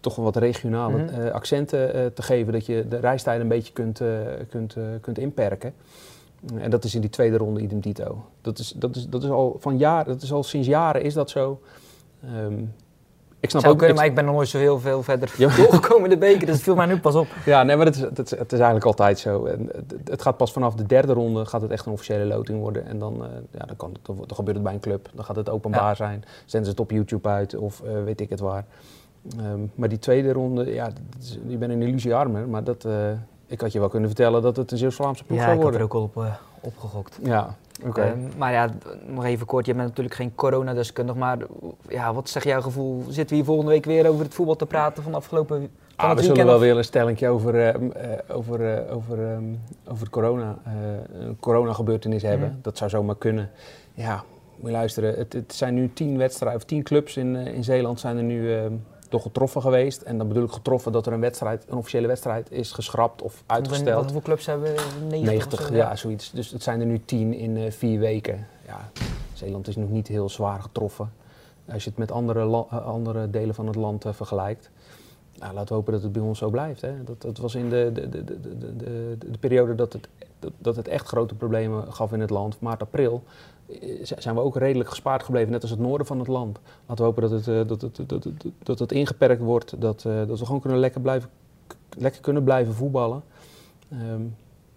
toch 0.00 0.16
wel 0.16 0.24
wat 0.24 0.36
regionale 0.36 1.02
Mhm. 1.02 1.20
eh, 1.20 1.30
accenten 1.32 1.94
eh, 1.94 2.06
te 2.06 2.22
geven, 2.22 2.52
dat 2.52 2.66
je 2.66 2.88
de 2.88 2.96
reistijden 2.96 3.42
een 3.42 3.48
beetje 3.48 3.72
kunt, 3.72 4.00
eh, 4.00 4.08
kunt, 4.48 4.76
kunt 5.00 5.18
inperken. 5.18 5.74
En 6.58 6.70
dat 6.70 6.84
is 6.84 6.94
in 6.94 7.00
die 7.00 7.10
tweede 7.10 7.36
ronde 7.36 7.60
idem 7.60 7.80
dito. 7.80 8.24
Dat 8.40 8.58
is, 8.58 8.72
dat 8.76 8.96
is, 8.96 9.08
dat 9.08 9.22
is 9.22 9.30
al 9.30 9.56
van 9.60 9.78
jaren, 9.78 10.12
dat 10.12 10.22
is 10.22 10.32
al 10.32 10.42
sinds 10.42 10.66
jaren 10.68 11.02
is 11.02 11.14
dat 11.14 11.30
zo. 11.30 11.60
Ehm, 12.24 12.54
ik 13.44 13.50
snap 13.50 13.62
Zou 13.62 13.72
ook... 13.74 13.78
kunnen, 13.78 13.96
ik- 13.96 14.02
maar 14.02 14.10
ik 14.10 14.14
ben 14.16 14.24
nog 14.24 14.34
nooit 14.34 14.48
zo 14.48 14.58
heel 14.58 14.80
veel 14.80 15.02
verder 15.02 15.34
Ja. 15.36 15.48
doorgekomen 15.56 16.04
in 16.04 16.10
de 16.10 16.26
beker, 16.26 16.46
dus 16.46 16.54
het 16.54 16.64
viel 16.64 16.74
mij 16.74 16.86
nu 16.86 16.98
pas 17.00 17.14
op. 17.14 17.26
ja, 17.44 17.62
nee, 17.62 17.76
maar 17.76 17.86
het 17.86 17.94
is, 17.94 18.00
het, 18.00 18.18
is, 18.18 18.30
het 18.30 18.52
is 18.52 18.58
eigenlijk 18.58 18.84
altijd 18.84 19.18
zo. 19.18 19.44
En 19.44 19.68
het, 19.72 19.94
het 20.04 20.22
gaat 20.22 20.36
pas 20.36 20.52
vanaf 20.52 20.74
de 20.74 20.86
derde 20.86 21.12
ronde 21.12 21.44
gaat 21.46 21.60
het 21.62 21.70
echt 21.70 21.86
een 21.86 21.92
officiële 21.92 22.24
loting 22.24 22.60
worden. 22.60 22.86
En 22.86 22.98
dan, 22.98 23.14
eh, 23.24 23.28
ja, 23.50 23.64
dan, 23.66 23.76
kan 23.76 23.96
dan, 24.02 24.16
dan 24.16 24.36
gebeurt 24.36 24.56
het 24.56 24.64
bij 24.64 24.74
een 24.74 24.80
club. 24.80 25.08
Dan 25.14 25.24
gaat 25.24 25.36
het 25.36 25.48
openbaar 25.50 25.82
Ja. 25.88 25.94
zijn. 25.94 26.24
Zenden 26.44 26.64
ze 26.64 26.70
het 26.70 26.80
op 26.80 26.90
YouTube 26.90 27.28
uit 27.28 27.56
of 27.56 27.80
eh, 27.82 28.04
weet 28.04 28.20
ik 28.20 28.30
het 28.30 28.40
waar. 28.40 28.64
Ehm, 29.38 29.60
maar 29.74 29.88
die 29.88 29.98
tweede 29.98 30.32
ronde, 30.32 30.72
ja, 30.72 30.88
is- 31.20 31.38
je 31.46 31.56
bent 31.56 31.72
een 31.72 31.82
illusiearmer. 31.82 32.48
Maar 32.48 32.64
dat, 32.64 32.84
eh, 32.84 32.92
ik 33.46 33.60
had 33.60 33.72
je 33.72 33.78
wel 33.78 33.88
kunnen 33.88 34.08
vertellen 34.08 34.42
dat 34.42 34.56
het 34.56 34.70
een 34.72 34.78
Zeeuws-Vlaamse 34.78 35.24
ploeg 35.24 35.38
Ja, 35.38 35.44
zou 35.44 35.56
ik 35.56 35.62
had 35.64 35.72
er 35.74 35.78
worden. 35.78 36.00
ook 36.02 36.14
al 36.16 36.22
op, 36.22 36.30
opgegokt. 36.60 37.18
Ja, 37.22 37.56
Ehm, 37.92 38.18
maar 38.36 38.52
ja, 38.52 38.68
nog 39.06 39.24
even 39.24 39.46
kort, 39.46 39.66
je 39.66 39.74
bent 39.74 39.88
natuurlijk 39.88 40.14
geen 40.14 40.34
coronadeskundig, 40.34 41.14
maar 41.14 41.38
ja, 41.88 42.14
wat 42.14 42.28
zegt 42.28 42.44
jouw 42.46 42.60
gevoel? 42.60 43.02
Zitten 43.08 43.28
we 43.28 43.34
hier 43.34 43.44
volgende 43.44 43.70
week 43.70 43.84
weer 43.84 44.08
over 44.08 44.24
het 44.24 44.34
voetbal 44.34 44.56
te 44.56 44.66
praten 44.66 45.02
van 45.02 45.14
afgelopen 45.14 45.56
van 45.58 45.68
Ah, 45.96 46.08
het 46.10 46.18
we 46.18 46.24
zullen 46.24 46.46
wel 46.46 46.54
of- 46.54 46.60
weer 46.60 46.76
een 46.76 46.84
stellingje 46.84 47.28
over, 47.28 47.54
eh, 47.54 47.68
eh, 47.68 48.18
over, 48.28 48.74
eh, 48.76 48.94
over, 48.96 49.30
ehm, 49.32 49.44
over 49.88 50.10
corona, 50.10 50.58
eh, 50.64 50.72
een 51.26 51.36
corona-gebeurtenis 51.40 52.22
hebben. 52.22 52.48
Mhm. 52.48 52.58
Dat 52.62 52.76
zou 52.78 52.90
zomaar 52.90 53.16
kunnen. 53.16 53.50
Ja, 53.94 54.22
moet 54.56 54.70
je 54.70 54.76
luisteren. 54.76 55.14
Het, 55.18 55.32
het 55.32 55.54
zijn 55.54 55.74
nu 55.74 55.90
tien 55.92 56.18
wedstrijden, 56.18 56.58
of 56.60 56.64
tien 56.66 56.82
clubs 56.82 57.16
in, 57.16 57.36
eh, 57.36 57.54
in 57.54 57.64
Zeeland 57.64 58.00
zijn 58.00 58.16
er 58.16 58.22
nu 58.22 58.52
toch 59.14 59.22
getroffen 59.22 59.62
geweest. 59.62 60.02
En 60.02 60.18
dan 60.18 60.28
bedoel 60.28 60.44
ik 60.44 60.52
getroffen 60.52 60.92
dat 60.92 61.06
er 61.06 61.12
een 61.12 61.20
wedstrijd, 61.20 61.64
een 61.68 61.76
officiële 61.76 62.06
wedstrijd 62.06 62.52
is 62.52 62.72
geschrapt 62.72 63.22
of 63.22 63.42
Wat 63.46 63.56
uitgesteld. 63.56 64.02
hoeveel 64.02 64.22
clubs 64.22 64.46
hebben 64.46 64.74
we? 64.74 64.82
90, 65.08 65.30
90, 65.30 65.60
of 65.60 65.66
zo, 65.66 65.74
ja, 65.74 65.96
zoiets. 65.96 66.30
Dus 66.30 66.50
het 66.50 66.62
zijn 66.62 66.80
er 66.80 66.86
nu 66.86 67.00
tien 67.04 67.34
in 67.34 67.56
eh, 67.56 67.70
vier 67.70 67.98
weken. 67.98 68.46
Ja, 68.66 68.90
Zeeland 69.32 69.68
is 69.68 69.76
nog 69.76 69.90
niet 69.90 70.08
heel 70.08 70.28
zwaar 70.28 70.62
getroffen. 70.62 71.12
Als 71.72 71.84
je 71.84 71.90
het 71.90 71.98
met 71.98 72.12
andere, 72.12 72.66
eh, 72.70 72.86
andere 72.86 73.30
delen 73.30 73.54
van 73.54 73.66
het 73.66 73.76
land 73.76 74.04
eh, 74.04 74.12
vergelijkt. 74.12 74.70
Nou, 75.38 75.54
laten 75.54 75.68
we 75.68 75.74
hopen 75.74 75.92
dat 75.92 76.02
het 76.02 76.12
bij 76.12 76.22
ons 76.22 76.38
zo 76.38 76.50
blijft. 76.50 76.80
Hè. 76.80 77.04
Dat, 77.04 77.22
dat 77.22 77.38
was 77.38 77.54
in 77.54 77.70
de, 77.70 77.90
de, 77.92 78.08
de, 78.08 78.24
de, 78.24 78.40
de, 78.40 78.76
de, 78.76 79.16
de 79.30 79.38
periode 79.38 79.74
dat 79.74 79.92
het, 79.92 80.08
dat, 80.38 80.52
dat 80.58 80.76
het 80.76 80.88
echt 80.88 81.06
grote 81.06 81.34
problemen 81.34 81.92
gaf 81.92 82.12
in 82.12 82.20
het 82.20 82.30
land, 82.30 82.60
maart, 82.60 82.82
april. 82.82 83.22
Eh, 83.66 84.00
Zijn 84.02 84.34
we 84.34 84.40
ook 84.40 84.56
redelijk 84.56 84.88
gespaard 84.88 85.22
gebleven, 85.22 85.52
net 85.52 85.62
als 85.62 85.70
het 85.70 85.80
noorden 85.80 86.06
van 86.06 86.18
het 86.18 86.28
land. 86.28 86.58
Laten 86.86 87.04
we 87.04 87.10
hopen 87.10 87.22
dat 87.22 87.30
het, 87.30 87.48
eh, 87.48 87.68
dat 87.68 87.80
het, 87.80 88.08
dat 88.08 88.26
dat 88.62 88.78
het 88.78 88.92
ingeperkt 88.92 89.42
wordt. 89.42 89.80
Dat, 89.80 90.04
eh, 90.04 90.26
dat 90.26 90.38
we 90.38 90.44
gewoon 90.44 90.60
kunnen 90.60 90.78
lekker, 90.78 91.00
blijven, 91.00 91.30
lekker 91.98 92.20
kunnen 92.20 92.44
blijven 92.44 92.74
voetballen. 92.74 93.22
Ehm, 93.90 94.22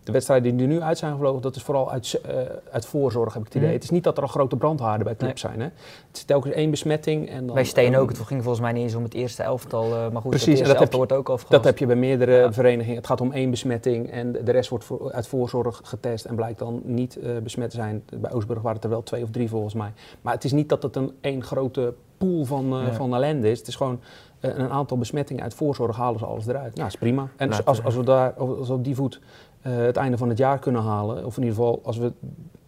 de 0.07 0.13
wedstrijden 0.13 0.57
die 0.57 0.67
er 0.67 0.73
nu 0.73 0.81
uit 0.81 0.97
zijn 0.97 1.11
gevlogen, 1.11 1.41
dat 1.41 1.55
is 1.55 1.63
vooral 1.63 1.91
uit, 1.91 2.19
eh, 2.25 2.35
uit 2.71 2.85
voorzorg, 2.85 3.33
heb 3.33 3.41
ik 3.41 3.47
het 3.47 3.55
idee. 3.55 3.67
Mhm. 3.67 3.75
Het 3.77 3.83
is 3.83 3.89
niet 3.89 4.03
dat 4.03 4.17
er 4.17 4.23
al 4.23 4.29
grote 4.29 4.55
brandhaarden 4.55 5.05
bij 5.05 5.15
clubs 5.15 5.41
zijn. 5.41 5.59
Hè? 5.59 5.65
Het 6.07 6.17
is 6.17 6.23
telkens 6.23 6.53
één 6.53 6.69
besmetting. 6.69 7.29
En 7.29 7.45
dan, 7.45 7.55
Bij 7.55 7.63
Steen 7.63 7.97
ook. 7.97 8.09
Het 8.09 8.17
ging 8.19 8.41
volgens 8.41 8.63
mij 8.63 8.71
niet 8.71 8.83
eens 8.83 8.95
om 8.95 9.03
het 9.03 9.13
eerste 9.13 9.43
elftal. 9.43 9.83
eh, 9.83 9.89
maar 10.11 10.21
goed, 10.21 10.29
Precies, 10.29 10.47
het 10.47 10.47
eerste 10.57 10.67
dat 10.73 10.77
elftal 10.81 10.97
wordt 10.97 11.13
ook 11.13 11.29
afgelast. 11.29 11.51
Dat 11.51 11.63
heb 11.63 11.77
je 11.77 11.85
bij 11.85 11.95
meerdere 11.95 12.31
Ja. 12.35 12.53
verenigingen. 12.53 12.97
Het 12.97 13.07
gaat 13.07 13.21
om 13.21 13.31
één 13.31 13.49
besmetting 13.49 14.11
en 14.11 14.31
de 14.31 14.51
rest 14.51 14.69
wordt 14.69 14.85
voor- 14.85 15.11
uit 15.11 15.27
voorzorg 15.27 15.81
getest 15.83 16.25
en 16.25 16.35
blijkt 16.35 16.59
dan 16.59 16.81
niet 16.83 17.15
eh, 17.19 17.37
besmet 17.43 17.69
te 17.69 17.75
zijn. 17.75 18.03
Bij 18.15 18.31
Oostburg 18.31 18.59
waren 18.61 18.75
het 18.75 18.83
er 18.85 18.89
wel 18.89 19.03
twee 19.03 19.23
of 19.23 19.29
drie 19.29 19.49
volgens 19.49 19.73
mij. 19.73 19.91
Maar 20.21 20.33
het 20.33 20.43
is 20.43 20.51
niet 20.51 20.69
dat 20.69 20.83
het 20.83 20.95
een 20.95 21.11
één 21.21 21.43
grote 21.43 21.93
pool 22.17 22.45
van, 22.45 22.75
van 22.93 23.15
ellende 23.15 23.51
is. 23.51 23.59
Het 23.59 23.67
is 23.67 23.75
gewoon 23.75 23.99
een 24.39 24.69
aantal 24.69 24.97
besmettingen 24.97 25.43
uit 25.43 25.53
voorzorg 25.53 25.95
halen 25.97 26.19
ze 26.19 26.25
alles 26.25 26.47
eruit. 26.47 26.75
Nou, 26.75 26.87
is 26.87 26.95
prima. 26.95 27.27
En 27.37 27.49
Laten 27.49 27.65
als, 27.65 27.77
we- 27.77 27.83
als 27.83 27.95
we 27.95 28.03
daar 28.03 28.33
als 28.33 28.67
we 28.67 28.73
op 28.73 28.83
die 28.83 28.95
voet 28.95 29.19
het 29.61 29.97
einde 29.97 30.17
van 30.17 30.29
het 30.29 30.37
jaar 30.37 30.59
kunnen 30.59 30.81
halen, 30.81 31.25
of 31.25 31.37
in 31.37 31.43
ieder 31.43 31.57
geval 31.57 31.81
als 31.83 31.97
we 31.97 32.13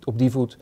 op 0.04 0.18
die 0.18 0.32
voet 0.32 0.58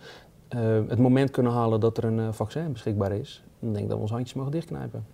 eh, 0.48 0.60
het 0.88 1.00
moment 1.00 1.32
kunnen 1.32 1.52
halen 1.52 1.80
dat 1.80 1.98
er 1.98 2.04
een 2.04 2.20
eh, 2.20 2.28
vaccin 2.32 2.72
beschikbaar 2.72 3.12
is, 3.12 3.44
dan 3.60 3.72
denk 3.72 3.84
ik 3.84 3.88
dat 3.88 3.96
we 3.96 4.02
onze 4.02 4.13
handjes 4.13 4.36
mogen 4.36 4.52
dichtknijpen. 4.52 5.06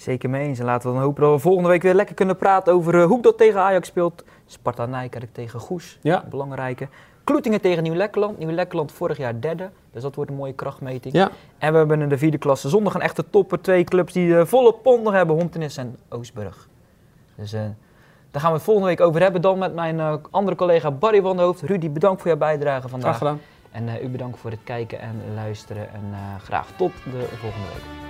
Zeker 0.00 0.30
mee 0.30 0.46
eens. 0.46 0.58
En 0.58 0.64
laten 0.64 0.88
we 0.88 0.94
dan 0.94 1.04
hopen 1.04 1.22
dat 1.22 1.32
we 1.32 1.38
volgende 1.38 1.68
week 1.68 1.82
weer 1.82 1.94
lekker 1.94 2.14
kunnen 2.14 2.36
praten 2.36 2.72
over 2.72 3.00
eh, 3.00 3.06
hoe 3.06 3.22
dat 3.22 3.38
tegen 3.38 3.60
Ajax 3.60 3.88
speelt. 3.88 4.24
Sparta 4.46 4.86
Nijkerk 4.86 5.32
tegen 5.32 5.60
Goes. 5.60 5.98
Ja. 6.02 6.24
Belangrijke. 6.30 6.88
Kloetingen 7.24 7.60
tegen 7.60 7.82
Nieuw-Lekkerland. 7.82 8.38
Nieuw-Lekkerland 8.38 8.92
vorig 8.92 9.16
jaar 9.16 9.40
derde. 9.40 9.70
Dus 9.92 10.02
dat 10.02 10.14
wordt 10.14 10.30
een 10.30 10.36
mooie 10.36 10.52
krachtmeting. 10.52 11.14
Ja, 11.14 11.30
En 11.58 11.72
we 11.72 11.78
hebben 11.78 12.00
in 12.00 12.08
de 12.08 12.18
vierde 12.18 12.38
klasse 12.38 12.68
zondag 12.68 12.94
een 12.94 13.00
echte 13.00 13.24
topper. 13.30 13.60
Twee 13.60 13.84
clubs 13.84 14.12
die 14.12 14.38
eh, 14.38 14.46
volle 14.46 14.72
pond 14.72 15.02
nog 15.02 15.12
hebben. 15.12 15.36
Hontenis 15.36 15.76
en 15.76 15.96
Oostburg. 16.08 16.68
Dus 17.34 17.52
eh, 17.52 17.62
daar 18.30 18.40
gaan 18.40 18.50
we 18.50 18.56
het 18.56 18.66
volgende 18.66 18.88
week 18.88 19.00
over 19.00 19.20
hebben. 19.20 19.40
Dan 19.40 19.58
met 19.58 19.74
mijn 19.74 20.00
eh, 20.00 20.14
andere 20.30 20.56
collega 20.56 20.90
Barry 20.90 21.20
van 21.20 21.36
der 21.36 21.44
Hoofd. 21.44 21.62
Rudy, 21.62 21.90
bedankt 21.90 22.20
voor 22.20 22.30
jouw 22.30 22.38
bijdrage 22.38 22.78
graag 22.78 22.90
vandaag. 22.90 23.18
gedaan. 23.18 23.40
En 23.70 23.88
eh, 23.88 24.02
u 24.04 24.08
bedankt 24.08 24.38
voor 24.38 24.50
het 24.50 24.60
kijken 24.64 25.00
en 25.00 25.22
luisteren. 25.34 25.92
En 25.92 26.04
eh, 26.12 26.42
graag 26.42 26.66
tot 26.76 26.92
de 27.04 27.26
volgende 27.40 27.66
week. 27.66 28.09